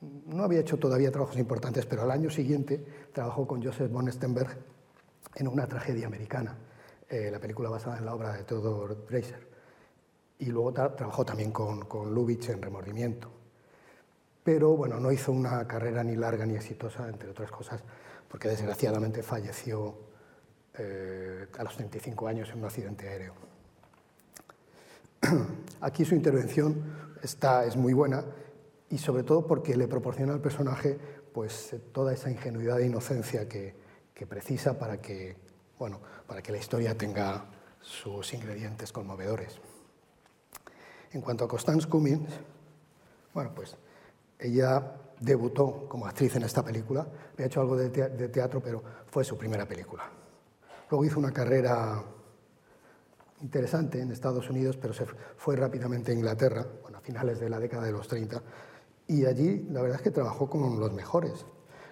no 0.01 0.45
había 0.45 0.61
hecho 0.61 0.79
todavía 0.79 1.11
trabajos 1.11 1.37
importantes, 1.37 1.85
pero 1.85 2.03
al 2.03 2.11
año 2.11 2.31
siguiente 2.31 2.85
trabajó 3.13 3.47
con 3.47 3.63
Joseph 3.63 3.91
von 3.91 4.11
Stenberg 4.11 4.57
en 5.35 5.49
una 5.49 5.67
tragedia 5.67 6.07
americana, 6.07 6.57
eh, 7.09 7.29
la 7.31 7.39
película 7.39 7.69
basada 7.69 7.99
en 7.99 8.07
la 8.07 8.15
obra 8.15 8.33
de 8.33 8.45
Theodore 8.45 8.97
Dreiser. 9.09 9.49
Y 10.39 10.47
luego 10.47 10.73
trabajó 10.73 11.25
también 11.25 11.51
con 11.51 12.15
Lubitsch 12.15 12.49
en 12.49 12.63
Remordimiento. 12.63 13.40
Pero 14.43 14.77
bueno, 14.77 14.99
no 14.99 15.13
hizo 15.13 15.33
una 15.33 15.67
carrera 15.67 16.03
ni 16.03 16.17
larga 16.17 16.47
ni 16.47 16.55
exitosa, 16.55 17.09
entre 17.09 17.31
otras 17.31 17.51
cosas, 17.51 17.83
porque 18.29 18.49
desgraciadamente 18.49 19.23
falleció 19.23 19.95
eh, 20.79 21.47
a 21.59 21.65
los 21.65 21.77
35 21.77 22.27
años 22.29 22.49
en 22.51 22.59
un 22.59 22.65
accidente 22.65 23.09
aéreo. 23.09 23.35
Aquí 25.81 26.05
su 26.05 26.15
intervención 26.15 27.11
está, 27.23 27.65
es 27.67 27.77
muy 27.77 27.93
buena 27.93 28.25
y 28.89 28.99
sobre 28.99 29.25
todo 29.25 29.47
porque 29.47 29.77
le 29.77 29.89
proporciona 29.89 30.33
al 30.33 30.41
personaje 30.41 30.99
pues, 31.35 31.77
toda 31.93 32.13
esa 32.13 32.31
ingenuidad 32.31 32.81
e 32.81 32.87
inocencia 32.87 33.49
que, 33.49 33.75
que 34.15 34.27
precisa 34.27 34.79
para 34.79 35.01
que, 35.01 35.37
bueno, 35.79 36.01
para 36.27 36.43
que 36.43 36.53
la 36.53 36.59
historia 36.59 36.97
tenga 36.97 37.47
sus 37.81 38.33
ingredientes 38.33 38.93
conmovedores. 38.93 39.61
En 41.13 41.21
cuanto 41.21 41.45
a 41.45 41.49
Constance 41.49 41.89
Cummins, 41.89 42.31
bueno, 43.35 43.53
pues 43.55 43.77
ella 44.41 44.97
debutó 45.21 45.87
como 45.89 46.07
actriz 46.07 46.35
en 46.37 46.45
esta 46.45 46.65
película, 46.65 47.07
había 47.35 47.47
hecho 47.47 47.61
algo 47.61 47.77
de 47.77 47.91
teatro, 48.29 48.61
pero 48.63 48.83
fue 49.07 49.23
su 49.23 49.37
primera 49.37 49.67
película. 49.67 50.11
Luego 50.91 51.05
hizo 51.05 51.19
una 51.19 51.33
carrera 51.33 52.03
interesante 53.43 54.01
en 54.01 54.11
Estados 54.11 54.49
Unidos, 54.51 54.77
pero 54.77 54.93
se 54.93 55.05
fue 55.37 55.57
rápidamente 55.57 56.13
a 56.13 56.15
Inglaterra, 56.15 56.67
bueno, 56.83 56.99
a 56.99 57.01
finales 57.01 57.39
de 57.39 57.49
la 57.49 57.59
década 57.59 57.85
de 57.85 57.93
los 57.93 58.09
30, 58.09 58.43
y 59.09 59.27
allí 59.27 59.67
la 59.71 59.83
verdad 59.83 59.99
es 59.99 60.03
que 60.03 60.11
trabajó 60.11 60.49
con 60.49 60.79
los 60.81 60.93
mejores, 60.93 61.45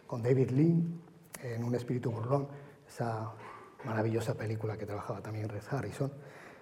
con 0.07 0.23
David 0.23 0.51
Lean 0.51 1.01
en 1.43 1.65
Un 1.65 1.75
espíritu 1.75 2.11
burlón, 2.11 2.49
esa 2.87 3.33
maravillosa 3.85 4.35
película 4.35 4.77
que 4.77 4.87
trabajaba 4.87 5.21
también 5.21 5.49
Red 5.49 5.63
Harrison. 5.71 6.13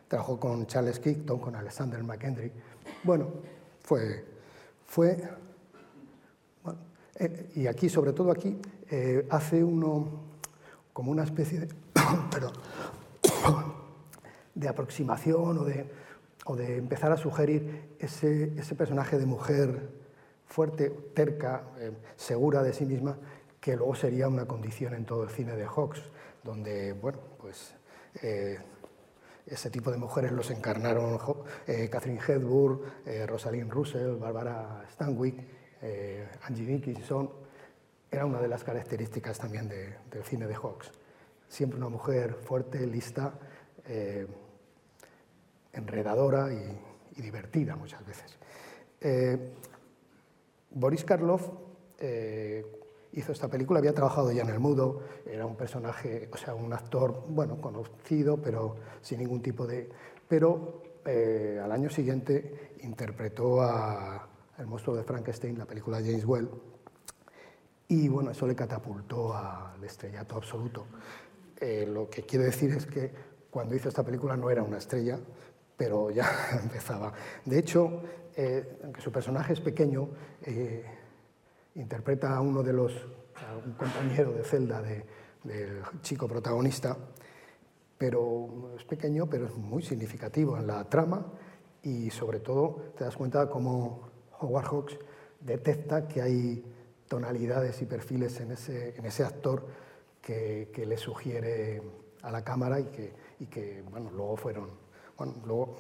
Trabajó 0.09 0.39
con 0.39 0.67
Charles 0.67 1.01
Crichton, 1.01 1.41
con 1.41 1.57
Alexander 1.57 2.03
McKendrick. 2.03 2.53
Bueno, 3.03 3.29
fue... 3.81 4.25
fue 4.85 5.17
eh, 7.19 7.51
y 7.55 7.67
aquí, 7.67 7.89
sobre 7.89 8.13
todo 8.13 8.31
aquí, 8.31 8.59
eh, 8.91 9.27
hace 9.31 9.65
uno 9.65 10.09
como 10.93 11.11
una 11.11 11.25
especie 11.25 11.61
de... 11.61 11.69
de 14.55 14.69
aproximación 14.69 15.59
o 15.59 15.65
de, 15.65 15.87
o 16.47 16.57
de 16.57 16.79
empezar 16.79 17.13
a 17.13 17.19
sugerir 17.19 17.97
ese, 17.99 18.53
ese 18.59 18.75
personaje 18.75 19.19
de 19.19 19.27
mujer 19.27 19.91
fuerte, 20.47 20.89
terca, 21.15 21.65
eh, 21.79 21.93
segura 22.17 22.63
de 22.63 22.73
sí 22.73 22.87
misma, 22.87 23.19
que 23.61 23.77
luego 23.77 23.95
sería 23.95 24.29
una 24.29 24.47
condición 24.47 24.95
en 24.95 25.05
todo 25.05 25.25
el 25.25 25.31
cine 25.31 25.57
de 25.57 25.67
Hawks, 25.67 26.01
donde, 26.43 26.95
bueno, 26.95 27.19
pues 27.39 27.75
ese 29.45 29.69
tipo 29.71 29.91
de 29.91 29.99
mujeres 29.99 30.33
los 30.33 30.51
encarnaron 30.51 31.19
Catherine 31.91 32.21
Hepburn, 32.27 32.81
Rosalind 33.27 33.71
Russell, 33.71 34.17
Barbara 34.17 34.87
Stanwyck, 34.93 35.37
Angie 36.43 36.67
Dickinson, 36.67 37.31
era 38.11 38.25
una 38.25 38.41
de 38.41 38.49
las 38.49 38.65
características 38.65 39.39
también 39.39 39.69
del 39.69 40.25
cine 40.25 40.47
de 40.47 40.55
Hawks. 40.55 40.91
Siempre 41.49 41.79
una 41.79 41.89
mujer 41.89 42.35
fuerte, 42.35 42.87
lista, 42.87 43.35
eh, 43.87 44.27
enredadora 45.73 46.53
y, 46.53 47.21
divertida 47.21 47.77
muchas 47.77 48.05
veces. 48.07 48.37
Eh, 49.01 49.55
Boris 50.71 51.05
Karloff 51.05 51.49
eh, 51.99 52.65
hizo 53.13 53.33
esta 53.33 53.49
película, 53.49 53.79
había 53.79 53.95
trabajado 53.95 54.31
ya 54.33 54.43
en 54.43 54.51
El 54.51 54.61
Mudo, 54.61 55.03
era 55.25 55.47
un 55.47 55.57
personaje, 55.57 56.29
o 56.31 56.37
sea, 56.37 56.55
un 56.55 56.73
actor, 56.73 57.25
bueno, 57.29 57.61
conocido, 57.61 58.37
pero 58.37 58.77
sin 59.01 59.19
ningún 59.21 59.41
tipo 59.43 59.67
de... 59.67 59.89
Pero 60.29 60.83
al 61.07 61.71
año 61.71 61.89
siguiente 61.89 62.73
interpretó 62.83 63.63
a 63.63 64.29
El 64.59 64.67
monstruo 64.67 64.97
de 64.97 65.03
Frankenstein, 65.03 65.59
la 65.59 65.67
película 65.67 66.01
de 66.01 66.11
James 66.11 66.25
Well, 66.25 66.49
y 67.89 68.09
bueno, 68.09 68.33
eso 68.33 68.47
le 68.47 68.57
catapultó 68.57 69.35
al 69.35 69.83
estrellato 69.85 70.37
absoluto. 70.37 70.87
lo 71.61 72.11
que 72.11 72.23
quiere 72.23 72.47
decir 72.47 72.71
es 72.73 72.87
que 72.87 73.13
cuando 73.51 73.75
hizo 73.75 73.89
esta 73.89 74.03
película 74.03 74.37
no 74.37 74.51
era 74.51 74.63
una 74.63 74.79
estrella, 74.79 75.19
pero 75.77 76.11
ya 76.11 76.29
empezaba. 76.63 77.13
De 77.45 77.59
hecho, 77.59 78.03
eh, 78.35 78.81
aunque 78.83 79.01
su 79.01 79.13
personaje 79.13 79.53
es 79.53 79.61
pequeño, 79.61 80.09
eh, 80.43 80.85
interpreta 81.77 82.37
a 82.37 82.41
uno 82.41 82.63
de 82.63 82.73
los, 82.73 82.93
a 82.93 83.57
un 83.65 83.73
compañero 83.75 84.33
de 84.33 84.43
celda 84.43 84.83
del 84.83 85.83
chico 86.03 86.27
protagonista, 86.27 86.97
pero 87.97 88.73
es 88.77 88.85
pequeño, 88.85 89.27
pero 89.27 89.47
es 89.47 89.55
muy 89.55 89.83
significativo 89.83 90.59
en 90.59 90.67
la 90.67 90.85
trama 90.89 91.25
y 91.83 92.11
sobre 92.11 92.41
todo 92.41 92.93
te 92.97 93.05
das 93.05 93.17
cuenta 93.17 93.49
cómo 93.49 94.09
Howard 94.41 94.67
Hawks 94.67 94.99
detecta 95.41 96.09
que 96.09 96.23
hay 96.23 96.65
tonalidades 97.09 97.81
y 97.83 97.87
perfiles 97.87 98.41
en 98.41 98.53
ese, 98.53 98.97
en 98.97 99.07
ese 99.07 99.25
actor 99.25 99.67
que, 100.21 100.71
que 100.73 100.87
le 100.87 100.97
sugiere 100.97 101.83
a 102.23 102.31
la 102.31 102.43
cámara 102.43 102.81
y 102.81 102.85
que, 102.85 103.13
y 103.41 103.47
que 103.47 103.83
bueno, 103.91 104.11
luego 104.11 104.37
fueron, 104.37 104.71
bueno, 105.17 105.35
luego 105.45 105.77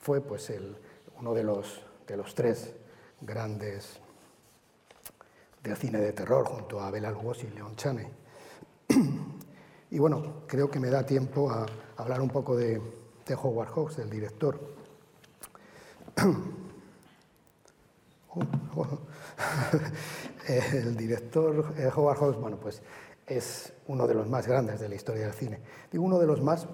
fue 0.00 0.20
pues 0.20 0.50
el, 0.50 0.76
uno 1.18 1.34
de 1.34 1.44
los, 1.44 1.80
de 2.06 2.16
los 2.16 2.34
tres 2.34 2.74
grandes 3.20 4.00
del 5.62 5.76
cine 5.76 5.98
de 5.98 6.12
terror 6.12 6.46
junto 6.46 6.80
a 6.80 6.90
Bela 6.90 7.10
Lugosi 7.10 7.46
y 7.46 7.50
Leon 7.50 7.76
Chaney. 7.76 8.06
Y 9.90 9.98
bueno, 9.98 10.42
creo 10.46 10.70
que 10.70 10.78
me 10.78 10.90
da 10.90 11.04
tiempo 11.04 11.50
a 11.50 11.66
hablar 11.96 12.20
un 12.20 12.28
poco 12.28 12.56
de, 12.56 12.80
de 13.26 13.34
Howard 13.34 13.70
Hawks, 13.70 13.96
del 13.96 14.10
director. 14.10 14.58
el 20.48 20.96
director 20.96 21.74
eh, 21.76 21.90
Howard 21.94 22.18
Hawks, 22.18 22.38
bueno, 22.38 22.58
pues 22.58 22.82
es 23.26 23.72
uno 23.86 24.06
de 24.06 24.14
los 24.14 24.28
más 24.28 24.46
grandes 24.46 24.80
de 24.80 24.88
la 24.88 24.94
historia 24.94 25.24
del 25.24 25.34
cine. 25.34 25.60
Digo 25.92 26.04
uno 26.04 26.18
de 26.18 26.26
los 26.26 26.42
más, 26.42 26.66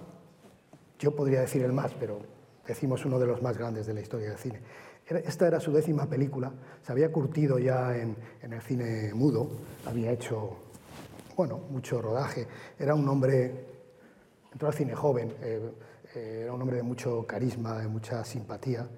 yo 0.98 1.14
podría 1.14 1.40
decir 1.40 1.62
el 1.62 1.72
más, 1.72 1.92
pero 1.98 2.20
decimos 2.66 3.04
uno 3.04 3.18
de 3.18 3.26
los 3.26 3.42
más 3.42 3.58
grandes 3.58 3.86
de 3.86 3.94
la 3.94 4.00
historia 4.00 4.30
del 4.30 4.38
cine. 4.38 4.60
Esta 5.06 5.46
era 5.46 5.60
su 5.60 5.70
décima 5.70 6.06
película, 6.06 6.50
se 6.80 6.90
había 6.90 7.12
curtido 7.12 7.58
ya 7.58 7.94
en, 7.94 8.16
el 8.40 8.62
cine 8.62 9.12
mudo, 9.12 9.50
había 9.84 10.10
hecho, 10.12 10.56
bueno, 11.36 11.60
mucho 11.70 12.00
rodaje. 12.00 12.46
Era 12.78 12.94
un 12.94 13.06
hombre, 13.06 13.66
entró 14.50 14.68
al 14.68 14.74
cine 14.74 14.94
joven, 14.94 15.34
eh, 15.42 15.60
eh, 16.14 16.40
era 16.44 16.54
un 16.54 16.62
hombre 16.62 16.78
de 16.78 16.82
mucho 16.82 17.26
carisma, 17.26 17.80
de 17.80 17.88
mucha 17.88 18.24
simpatía, 18.24 18.88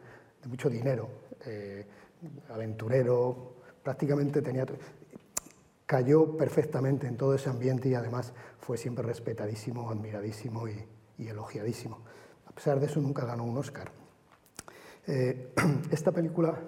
de 0.42 0.48
mucho 0.48 0.70
dinero, 0.70 1.08
aventurero, 2.48 3.56
prácticamente 3.82 4.42
tenía 4.42 4.66
cayó 5.86 6.36
perfectamente 6.36 7.06
en 7.06 7.16
todo 7.16 7.34
ese 7.34 7.48
ambiente 7.48 7.88
y 7.88 7.94
además 7.94 8.32
fue 8.58 8.76
siempre 8.76 9.04
respetadísimo, 9.04 9.88
admiradísimo 9.88 10.68
y, 10.68 10.84
elogiadísimo. 11.18 12.00
A 12.46 12.52
pesar 12.52 12.80
de 12.80 12.86
eso 12.86 13.00
nunca 13.00 13.24
ganó 13.24 13.44
un 13.44 13.56
Oscar. 13.56 13.90
Eh, 15.06 15.54
esta 15.90 16.12
película, 16.12 16.58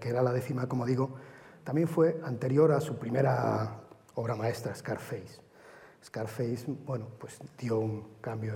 que 0.00 0.08
era 0.08 0.22
la 0.22 0.32
décima, 0.32 0.68
como 0.68 0.86
digo, 0.86 1.16
también 1.64 1.88
fue 1.88 2.20
anterior 2.22 2.72
a 2.72 2.80
su 2.80 2.96
primera 2.96 3.80
obra 4.14 4.36
maestra, 4.36 4.74
Scarface. 4.74 5.40
Scarface, 6.02 6.64
bueno, 6.86 7.08
pues 7.18 7.38
dio 7.58 7.80
un 7.80 8.16
cambio 8.20 8.54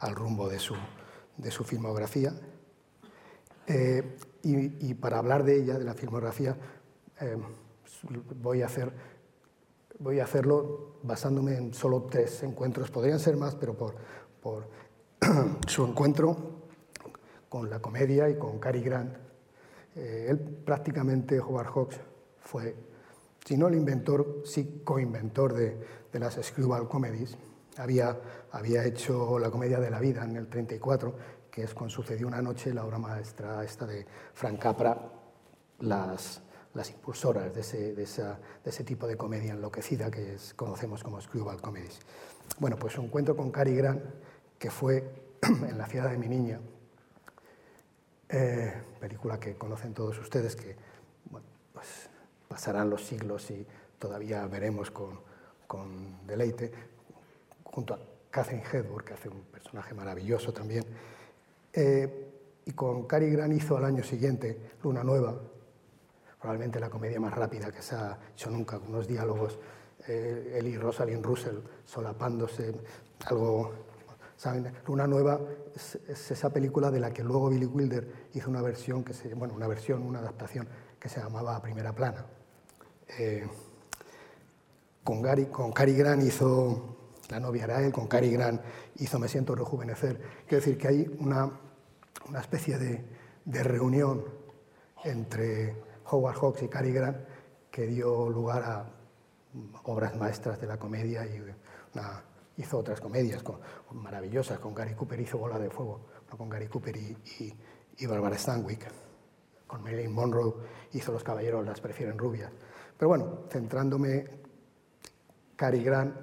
al 0.00 0.14
rumbo 0.14 0.48
de 0.48 0.58
su, 0.58 0.74
de 1.38 1.50
su 1.50 1.64
filmografía. 1.64 2.32
Eh, 3.66 4.18
y, 4.54 4.94
para 4.94 5.18
hablar 5.18 5.44
de 5.44 5.56
ella, 5.56 5.78
de 5.78 5.84
la 5.84 5.94
filmografía, 5.94 6.56
voy 8.40 8.62
a, 8.62 8.66
hacer, 8.66 8.92
voy 9.98 10.20
a 10.20 10.24
hacerlo 10.24 10.98
basándome 11.02 11.56
en 11.56 11.74
solo 11.74 12.06
tres 12.10 12.42
encuentros. 12.42 12.90
Podrían 12.90 13.18
ser 13.18 13.36
más, 13.36 13.56
pero 13.56 13.74
por, 13.74 13.96
por 14.40 14.68
su 15.66 15.84
encuentro 15.84 16.36
con 17.48 17.70
la 17.70 17.80
comedia 17.80 18.28
y 18.28 18.38
con 18.38 18.58
Cary 18.58 18.82
Grant. 18.82 19.16
Eh, 19.96 20.26
él 20.28 20.38
prácticamente, 20.38 21.40
Howard 21.40 21.68
Hawks, 21.68 21.96
fue, 22.40 22.76
si 23.44 23.56
no 23.56 23.68
el 23.68 23.74
inventor, 23.74 24.42
sí 24.44 24.82
coinventor 24.84 25.54
de, 25.54 25.76
de 26.12 26.18
las 26.18 26.34
screwball 26.34 26.88
comedies. 26.88 27.36
Había, 27.78 28.18
había 28.52 28.84
hecho 28.84 29.38
La 29.38 29.50
comedia 29.50 29.78
de 29.80 29.90
la 29.90 30.00
vida 30.00 30.24
en 30.24 30.36
el 30.36 30.48
34, 30.48 31.14
que 31.56 31.62
es 31.62 31.72
con 31.72 31.88
Sucedió 31.88 32.26
una 32.26 32.42
noche, 32.42 32.74
la 32.74 32.84
obra 32.84 32.98
maestra 32.98 33.64
esta 33.64 33.86
de 33.86 34.04
Frank 34.34 34.60
Capra, 34.60 35.10
las, 35.78 36.42
las 36.74 36.90
impulsoras 36.90 37.54
de 37.54 37.62
ese, 37.62 37.94
de, 37.94 38.02
ese, 38.02 38.84
tipo 38.84 39.06
de 39.06 39.16
comedia 39.16 39.54
enloquecida 39.54 40.10
que 40.10 40.34
es, 40.34 40.52
conocemos 40.52 41.02
como 41.02 41.18
screwball 41.18 41.58
comedies. 41.62 41.98
Bueno, 42.58 42.76
pues 42.76 42.98
un 42.98 43.06
encuentro 43.06 43.34
con 43.34 43.50
Cary 43.50 43.74
Grant, 43.74 44.02
que 44.58 44.70
fue 44.70 45.02
en 45.42 45.78
La 45.78 45.86
ciudad 45.86 46.10
de 46.10 46.18
mi 46.18 46.28
niña, 46.28 46.60
eh, 48.28 48.74
película 49.00 49.40
que 49.40 49.56
conocen 49.56 49.94
todos 49.94 50.18
ustedes, 50.18 50.56
que 50.56 50.76
pues 51.72 52.10
pasarán 52.48 52.90
los 52.90 53.02
siglos 53.02 53.50
y 53.50 53.66
todavía 53.98 54.46
veremos 54.46 54.90
con, 54.90 55.20
con 55.66 56.26
deleite, 56.26 56.70
junto 57.64 57.94
a 57.94 57.98
Catherine 58.30 58.62
Hepburn, 58.70 59.06
que 59.06 59.14
hace 59.14 59.30
un 59.30 59.40
personaje 59.44 59.94
maravilloso 59.94 60.52
también. 60.52 60.84
Eh, 61.76 62.62
y 62.64 62.72
con 62.72 63.06
Cary 63.06 63.30
Grant 63.30 63.52
hizo 63.52 63.76
al 63.76 63.84
año 63.84 64.02
siguiente 64.02 64.72
Luna 64.82 65.04
Nueva, 65.04 65.38
probablemente 66.40 66.80
la 66.80 66.90
comedia 66.90 67.20
más 67.20 67.34
rápida 67.34 67.70
que 67.70 67.82
se 67.82 67.94
ha 67.94 68.18
hecho 68.32 68.50
nunca, 68.50 68.78
con 68.78 68.88
unos 68.88 69.06
diálogos, 69.06 69.58
eh, 70.08 70.56
él 70.58 70.66
y 70.68 70.78
Rosalind 70.78 71.24
Russell 71.24 71.56
solapándose, 71.84 72.72
algo, 73.26 73.72
¿saben? 74.36 74.72
Luna 74.86 75.06
Nueva 75.06 75.38
es, 75.74 76.30
esa 76.30 76.50
película 76.50 76.90
de 76.90 76.98
la 76.98 77.12
que 77.12 77.22
luego 77.22 77.50
Billy 77.50 77.66
Wilder 77.66 78.28
hizo 78.34 78.48
una 78.48 78.62
versión, 78.62 79.04
que 79.04 79.12
se, 79.12 79.34
bueno, 79.34 79.54
una 79.54 79.68
versión, 79.68 80.02
una 80.02 80.20
adaptación 80.20 80.66
que 80.98 81.08
se 81.08 81.20
llamaba 81.20 81.60
Primera 81.60 81.92
Plana. 81.92 82.24
Eh, 83.18 83.46
con, 85.04 85.20
Gary, 85.20 85.46
con 85.46 85.72
Cary 85.72 85.94
Grant 85.94 86.22
hizo 86.24 86.96
La 87.28 87.38
novia 87.38 87.64
era 87.64 87.84
él, 87.84 87.92
con 87.92 88.08
Cary 88.08 88.30
Grant 88.30 88.60
hizo 88.96 89.18
Me 89.18 89.28
siento 89.28 89.54
rejuvenecer. 89.54 90.20
Quiero 90.46 90.64
decir 90.64 90.78
que 90.78 90.88
hay 90.88 91.16
una, 91.20 91.50
una 92.28 92.40
especie 92.40 92.78
de, 92.78 93.04
de 93.44 93.62
reunión 93.62 94.24
entre 95.04 95.82
Howard 96.10 96.36
Hawks 96.36 96.62
y 96.62 96.68
Cary 96.68 96.92
Grant, 96.92 97.18
que 97.70 97.86
dio 97.86 98.28
lugar 98.30 98.62
a 98.62 98.86
obras 99.84 100.16
maestras 100.16 100.60
de 100.60 100.66
la 100.66 100.78
comedia 100.78 101.24
y 101.26 101.42
hizo 102.56 102.78
otras 102.78 103.00
comedias 103.00 103.42
maravillosas. 103.92 104.58
Con 104.58 104.74
Gary 104.74 104.94
Cooper 104.94 105.20
hizo 105.20 105.38
Bola 105.38 105.58
de 105.58 105.70
Fuego, 105.70 106.06
con 106.36 106.48
Gary 106.48 106.68
Cooper 106.68 106.96
y, 106.96 107.16
y, 107.98 108.06
Barbara 108.06 108.36
Stanwyck. 108.36 108.86
Con 109.66 109.82
Marilyn 109.82 110.12
Monroe 110.12 110.54
hizo 110.92 111.12
Los 111.12 111.24
Caballeros 111.24 111.64
las 111.64 111.80
prefieren 111.80 112.16
rubias. 112.18 112.50
Pero 112.96 113.08
bueno, 113.08 113.40
centrándome 113.50 114.26
Cary 115.56 115.82
Grant 115.82 116.16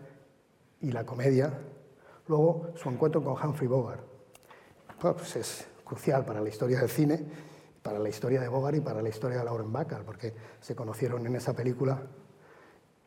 y 0.82 0.92
la 0.92 1.06
comedia, 1.06 1.52
luego 2.28 2.72
su 2.76 2.90
encuentro 2.90 3.24
con 3.24 3.34
Humphrey 3.34 3.68
Bogart. 3.68 4.04
Pues 5.00 5.36
es 5.36 5.68
crucial 5.84 6.26
para 6.26 6.41
la 6.41 6.50
historia 6.50 6.80
del 6.80 6.89
cine 6.89 7.26
para 7.84 8.00
la 8.00 8.10
historia 8.10 8.41
de 8.41 8.48
Bogart 8.48 8.78
y 8.78 8.80
para 8.80 9.02
la 9.02 9.10
historia 9.10 9.39
de 9.39 9.43
Lauren 9.43 9.72
Bacall, 9.72 10.04
porque 10.06 10.34
se 10.62 10.74
conocieron 10.74 11.28
en 11.28 11.36
esa 11.36 11.54
película 11.54 12.02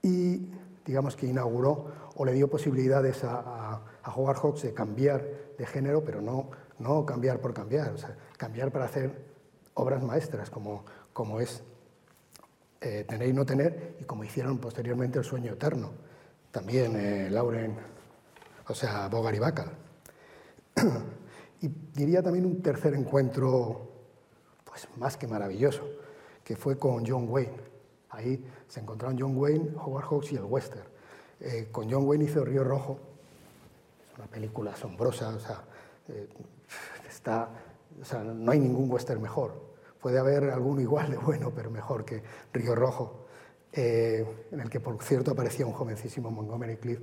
y 0.02 0.52
digamos 0.84 1.16
que 1.16 1.26
inauguró 1.26 1.90
o 2.14 2.24
le 2.24 2.32
dio 2.34 2.48
posibilidades 2.48 3.24
a, 3.24 3.80
a, 4.02 4.14
Howard 4.14 4.36
Hawks 4.36 4.62
de 4.62 4.72
cambiar 4.72 5.26
de 5.58 5.66
género, 5.66 6.04
pero 6.04 6.20
no, 6.20 6.50
no 6.78 7.04
cambiar 7.04 7.40
por 7.40 7.52
cambiar, 7.52 7.90
o 7.90 7.98
sea, 7.98 8.16
cambiar 8.36 8.70
para 8.70 8.84
hacer 8.84 9.10
obras 9.74 10.02
maestras 10.02 10.48
como, 10.48 10.84
como 11.12 11.40
es 11.40 11.64
eh, 12.82 13.04
Tener 13.08 13.28
y 13.28 13.32
no 13.32 13.46
tener 13.46 13.96
y 13.98 14.04
como 14.04 14.22
hicieron 14.22 14.58
posteriormente 14.58 15.18
El 15.18 15.24
sueño 15.24 15.54
eterno, 15.54 15.90
también 16.52 16.94
eh, 16.94 17.30
Lauren, 17.30 17.74
o 18.68 18.74
sea, 18.74 19.08
Bogart 19.08 19.36
y 19.36 19.40
Bacall. 19.40 19.70
y 21.66 21.74
diría 21.94 22.22
también 22.22 22.46
un 22.46 22.62
tercer 22.62 22.94
encuentro 22.94 23.90
pues 24.64 24.87
más 24.96 25.16
que 25.16 25.26
maravilloso, 25.26 25.83
que 26.44 26.55
fue 26.55 26.79
con 26.79 27.05
John 27.07 27.26
Wayne, 27.29 27.66
Ahí 28.11 28.42
se 28.68 28.81
encontraron 28.81 29.18
John 29.18 29.37
Wayne, 29.37 29.72
Howard 29.76 30.05
Hawks 30.05 30.33
y 30.33 30.37
el 30.37 30.44
western. 30.44 30.87
Eh, 31.40 31.68
con 31.70 31.90
John 31.90 32.07
Wayne 32.07 32.24
hizo 32.24 32.44
Río 32.44 32.64
Rojo, 32.64 32.98
es 34.11 34.18
una 34.18 34.26
película 34.26 34.72
asombrosa, 34.72 35.29
o 35.29 35.40
sea, 35.40 35.64
eh, 36.09 36.29
está, 37.07 37.50
o 38.00 38.05
sea, 38.05 38.22
no 38.22 38.50
hay 38.50 38.59
ningún 38.59 38.90
western 38.90 39.20
mejor. 39.20 39.61
Puede 40.00 40.18
haber 40.18 40.50
alguno 40.50 40.81
igual 40.81 41.11
de 41.11 41.18
bueno, 41.18 41.52
pero 41.55 41.70
mejor 41.70 42.05
que 42.05 42.22
Río 42.52 42.74
Rojo, 42.74 43.26
en 43.72 44.61
el 44.61 44.70
que 44.70 44.81
por 44.81 45.02
cierto 45.02 45.33
aparecía 45.33 45.66
un 45.66 45.72
jovencísimo 45.72 46.31
Montgomery 46.31 46.76
Cliff 46.79 47.00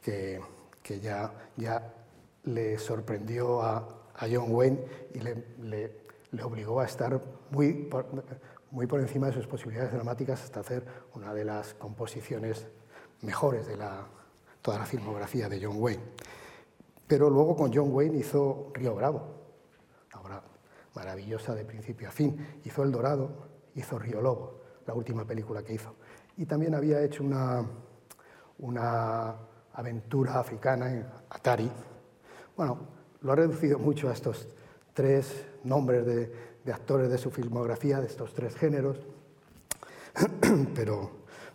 que, 0.00 0.40
que 0.82 1.00
ya 1.00 1.32
le 2.54 2.78
sorprendió 2.78 3.62
a, 3.62 3.94
John 4.20 4.52
Wayne 4.52 4.84
y 5.14 5.20
le, 5.20 5.92
obligó 6.42 6.80
a 6.80 6.84
estar 6.84 7.22
muy 7.50 7.72
por, 7.72 8.06
muy 8.72 8.86
por 8.86 9.00
encima 9.00 9.28
de 9.28 9.32
sus 9.32 9.46
posibilidades 9.46 9.92
dramáticas 9.92 10.42
hasta 10.42 10.60
hacer 10.60 10.84
una 11.14 11.32
de 11.32 11.44
las 11.44 11.74
composiciones 11.74 12.66
mejores 13.22 13.66
de 13.66 13.76
toda 14.60 14.78
la 14.78 14.86
filmografía 14.86 15.48
de 15.48 15.64
John 15.64 15.76
Wayne. 15.80 16.02
Pero 17.06 17.30
luego 17.30 17.56
con 17.56 17.72
John 17.72 17.92
Wayne 17.92 18.18
hizo 18.18 18.70
Río 18.74 18.94
Bravo, 18.94 19.22
una 20.12 20.20
obra 20.20 20.42
maravillosa 20.94 21.54
de 21.54 21.64
principio 21.64 22.08
a 22.08 22.10
fin. 22.10 22.60
Hizo 22.64 22.82
El 22.82 22.92
Dorado, 22.92 23.48
hizo 23.74 23.98
Río 23.98 24.20
Lobo, 24.20 24.60
la 24.86 24.94
última 24.94 25.24
película 25.24 25.62
que 25.62 25.74
hizo. 25.74 25.94
Y 26.36 26.44
también 26.44 26.74
había 26.74 27.02
hecho 27.02 27.22
una, 27.24 27.64
una 28.58 29.36
aventura 29.72 30.38
africana 30.38 30.92
en 30.92 31.06
Atari. 31.30 31.70
Bueno, 32.58 32.76
lo 33.20 33.30
ha 33.30 33.36
reducido 33.36 33.78
mucho 33.88 34.08
a 34.08 34.12
estos 34.12 34.48
tres 34.92 35.46
nombres 35.62 36.04
de, 36.04 36.72
actores 36.72 37.08
de 37.08 37.16
su 37.16 37.30
filmografía, 37.30 38.00
de 38.00 38.08
estos 38.08 38.34
tres 38.34 38.56
géneros, 38.56 38.98
pero, 40.74 41.10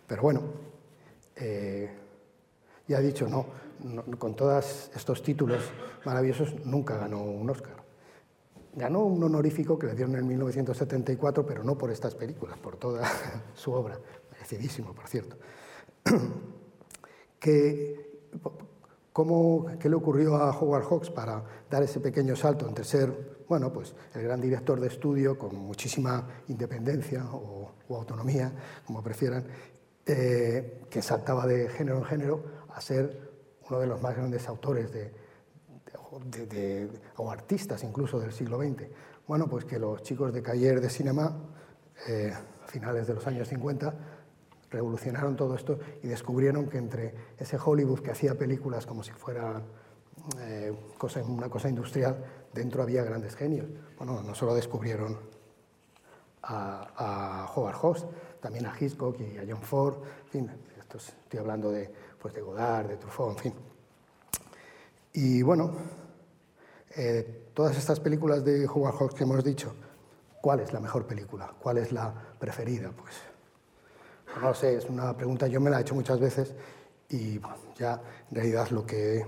pero 0.06 0.22
bueno, 0.22 0.40
eh, 1.36 1.90
ya 2.88 2.98
he 2.98 3.02
dicho, 3.02 3.28
no, 3.28 3.46
con 4.18 4.34
todos 4.34 4.90
estos 4.96 5.22
títulos 5.22 5.62
maravillosos 6.06 6.64
nunca 6.64 6.96
ganó 6.96 7.22
un 7.22 7.50
Oscar. 7.50 7.84
Ganó 8.72 9.00
un 9.00 9.22
honorífico 9.22 9.78
que 9.78 9.88
le 9.88 9.94
dieron 9.94 10.16
en 10.16 10.26
1974, 10.26 11.44
pero 11.44 11.62
no 11.62 11.76
por 11.76 11.90
estas 11.90 12.14
películas, 12.14 12.58
por 12.58 12.76
toda 12.76 13.06
su 13.54 13.72
obra, 13.72 14.00
merecidísimo, 14.32 14.94
por 14.94 15.06
cierto. 15.06 15.36
que, 17.38 18.20
¿Cómo, 19.14 19.66
¿Qué 19.78 19.88
le 19.88 19.94
ocurrió 19.94 20.34
a 20.34 20.50
Howard 20.50 20.86
Hawks 20.90 21.08
para 21.08 21.42
dar 21.70 21.84
ese 21.84 22.00
pequeño 22.00 22.34
salto 22.34 22.66
entre 22.66 22.84
ser 22.84 23.34
bueno, 23.48 23.72
pues, 23.72 23.94
el 24.14 24.22
gran 24.22 24.40
director 24.40 24.80
de 24.80 24.88
estudio 24.88 25.38
con 25.38 25.54
muchísima 25.54 26.26
independencia 26.48 27.24
o, 27.32 27.70
autonomía, 27.90 28.52
como 28.84 29.02
prefieran, 29.04 29.46
eh, 30.04 30.82
que 30.90 31.00
saltaba 31.00 31.46
de 31.46 31.68
género 31.68 31.98
en 31.98 32.04
género 32.04 32.44
a 32.74 32.80
ser 32.80 33.30
uno 33.68 33.78
de 33.78 33.86
los 33.86 34.02
más 34.02 34.16
grandes 34.16 34.48
autores 34.48 34.90
de, 34.92 35.12
o 37.16 37.30
artistas 37.30 37.84
incluso 37.84 38.18
del 38.18 38.32
siglo 38.32 38.58
XX? 38.58 38.88
Bueno, 39.28 39.46
pues 39.48 39.64
que 39.64 39.78
los 39.78 40.02
chicos 40.02 40.32
de 40.32 40.42
Cayer 40.42 40.80
de 40.80 40.90
Cinema, 40.90 41.36
eh, 42.08 42.32
a 42.34 42.66
finales 42.66 43.06
de 43.06 43.14
los 43.14 43.24
años 43.28 43.46
50, 43.46 43.94
revolucionaron 44.74 45.36
todo 45.36 45.54
esto 45.54 45.78
y 46.02 46.08
descubrieron 46.08 46.68
que 46.68 46.78
entre 46.78 47.14
ese 47.38 47.56
Hollywood 47.56 48.00
que 48.00 48.10
hacía 48.10 48.36
películas 48.36 48.86
como 48.86 49.02
si 49.02 49.12
fuera 49.12 49.62
eh, 50.40 50.72
una 51.26 51.48
cosa 51.48 51.68
industrial, 51.68 52.24
dentro 52.52 52.82
había 52.82 53.04
grandes 53.04 53.36
genios. 53.36 53.66
Bueno, 53.96 54.22
no 54.22 54.34
solo 54.34 54.54
descubrieron 54.54 55.18
a, 56.42 57.50
Howard 57.54 57.76
Hawks, 57.76 58.06
también 58.40 58.66
a 58.66 58.74
Hitchcock 58.78 59.18
y 59.20 59.38
a 59.38 59.44
John 59.48 59.62
Ford, 59.62 59.96
en 60.24 60.28
fin, 60.28 60.50
estoy 60.94 61.40
hablando 61.40 61.70
de, 61.70 61.90
pues 62.20 62.34
de 62.34 62.40
Godard, 62.40 62.88
de 62.88 62.96
Truffaut, 62.96 63.36
en 63.36 63.38
fin. 63.38 63.54
Y 65.14 65.42
bueno, 65.42 65.72
eh, 66.96 67.50
todas 67.54 67.76
estas 67.76 68.00
películas 68.00 68.44
de 68.44 68.66
Howard 68.66 68.96
Hawks 68.96 69.14
que 69.14 69.24
hemos 69.24 69.42
dicho, 69.44 69.74
¿cuál 70.40 70.60
es 70.60 70.72
la 70.72 70.80
mejor 70.80 71.06
película? 71.06 71.54
¿Cuál 71.60 71.78
es 71.78 71.92
la 71.92 72.12
preferida? 72.38 72.90
Pues 72.90 73.14
no 74.34 74.48
lo 74.48 74.54
sé, 74.54 74.76
es 74.76 74.86
una 74.86 75.16
pregunta, 75.16 75.46
yo 75.46 75.60
me 75.60 75.70
la 75.70 75.78
he 75.78 75.82
hecho 75.82 75.94
muchas 75.94 76.18
veces 76.18 76.54
y 77.08 77.40
ya 77.76 78.00
en 78.30 78.36
realidad 78.36 78.68
lo 78.70 78.84
que 78.84 79.18
he 79.18 79.26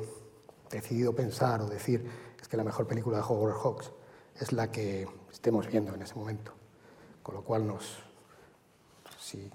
decidido 0.71 1.15
pensar 1.15 1.61
o 1.63 1.67
decir 1.67 2.09
es 2.41 2.49
que 2.49 2.57
la 2.57 2.65
mejor 2.65 2.87
película 2.87 3.19
de 3.19 3.23
Howard 3.23 3.55
Hawks 3.55 3.93
es 4.41 4.53
la 4.53 4.71
que 4.71 5.07
estemos 5.33 5.67
viendo 5.69 5.95
en 5.95 6.03
ese 6.03 6.15
momento. 6.15 6.53
Con 7.23 7.35
lo 7.35 7.43
cual, 7.43 7.67
nos, 7.67 7.99
si 9.19 9.51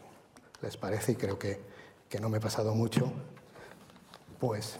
les 0.61 0.77
parece, 0.77 1.13
y 1.13 1.15
creo 1.15 1.37
que, 1.37 1.61
que 2.09 2.19
no 2.19 2.29
me 2.29 2.37
he 2.37 2.41
pasado 2.41 2.73
mucho, 2.73 3.11
pues 4.39 4.77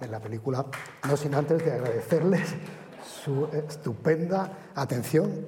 en 0.00 0.10
la 0.10 0.20
película, 0.20 0.66
no 1.08 1.16
sin 1.16 1.34
antes 1.34 1.64
de 1.64 1.72
agradecerles 1.72 2.54
su 3.24 3.46
estupenda 3.46 4.70
atención, 4.74 5.46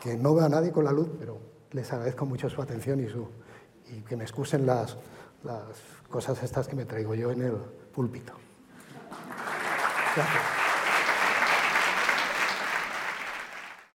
que 0.00 0.16
no 0.16 0.34
veo 0.34 0.46
a 0.46 0.48
nadie 0.48 0.72
con 0.72 0.84
la 0.84 0.92
luz, 0.92 1.08
pero 1.18 1.38
les 1.70 1.92
agradezco 1.92 2.26
mucho 2.26 2.48
su 2.48 2.60
atención 2.60 3.00
y 3.00 3.08
su 3.08 3.28
y 3.92 4.00
que 4.00 4.16
me 4.16 4.24
excusen 4.24 4.66
las, 4.66 4.96
las 5.44 5.62
cosas 6.08 6.42
estas 6.42 6.66
que 6.66 6.76
me 6.76 6.84
traigo 6.84 7.14
yo 7.14 7.30
en 7.30 7.42
el 7.42 7.56
púlpito. 7.92 8.32
Gracias. 10.16 10.61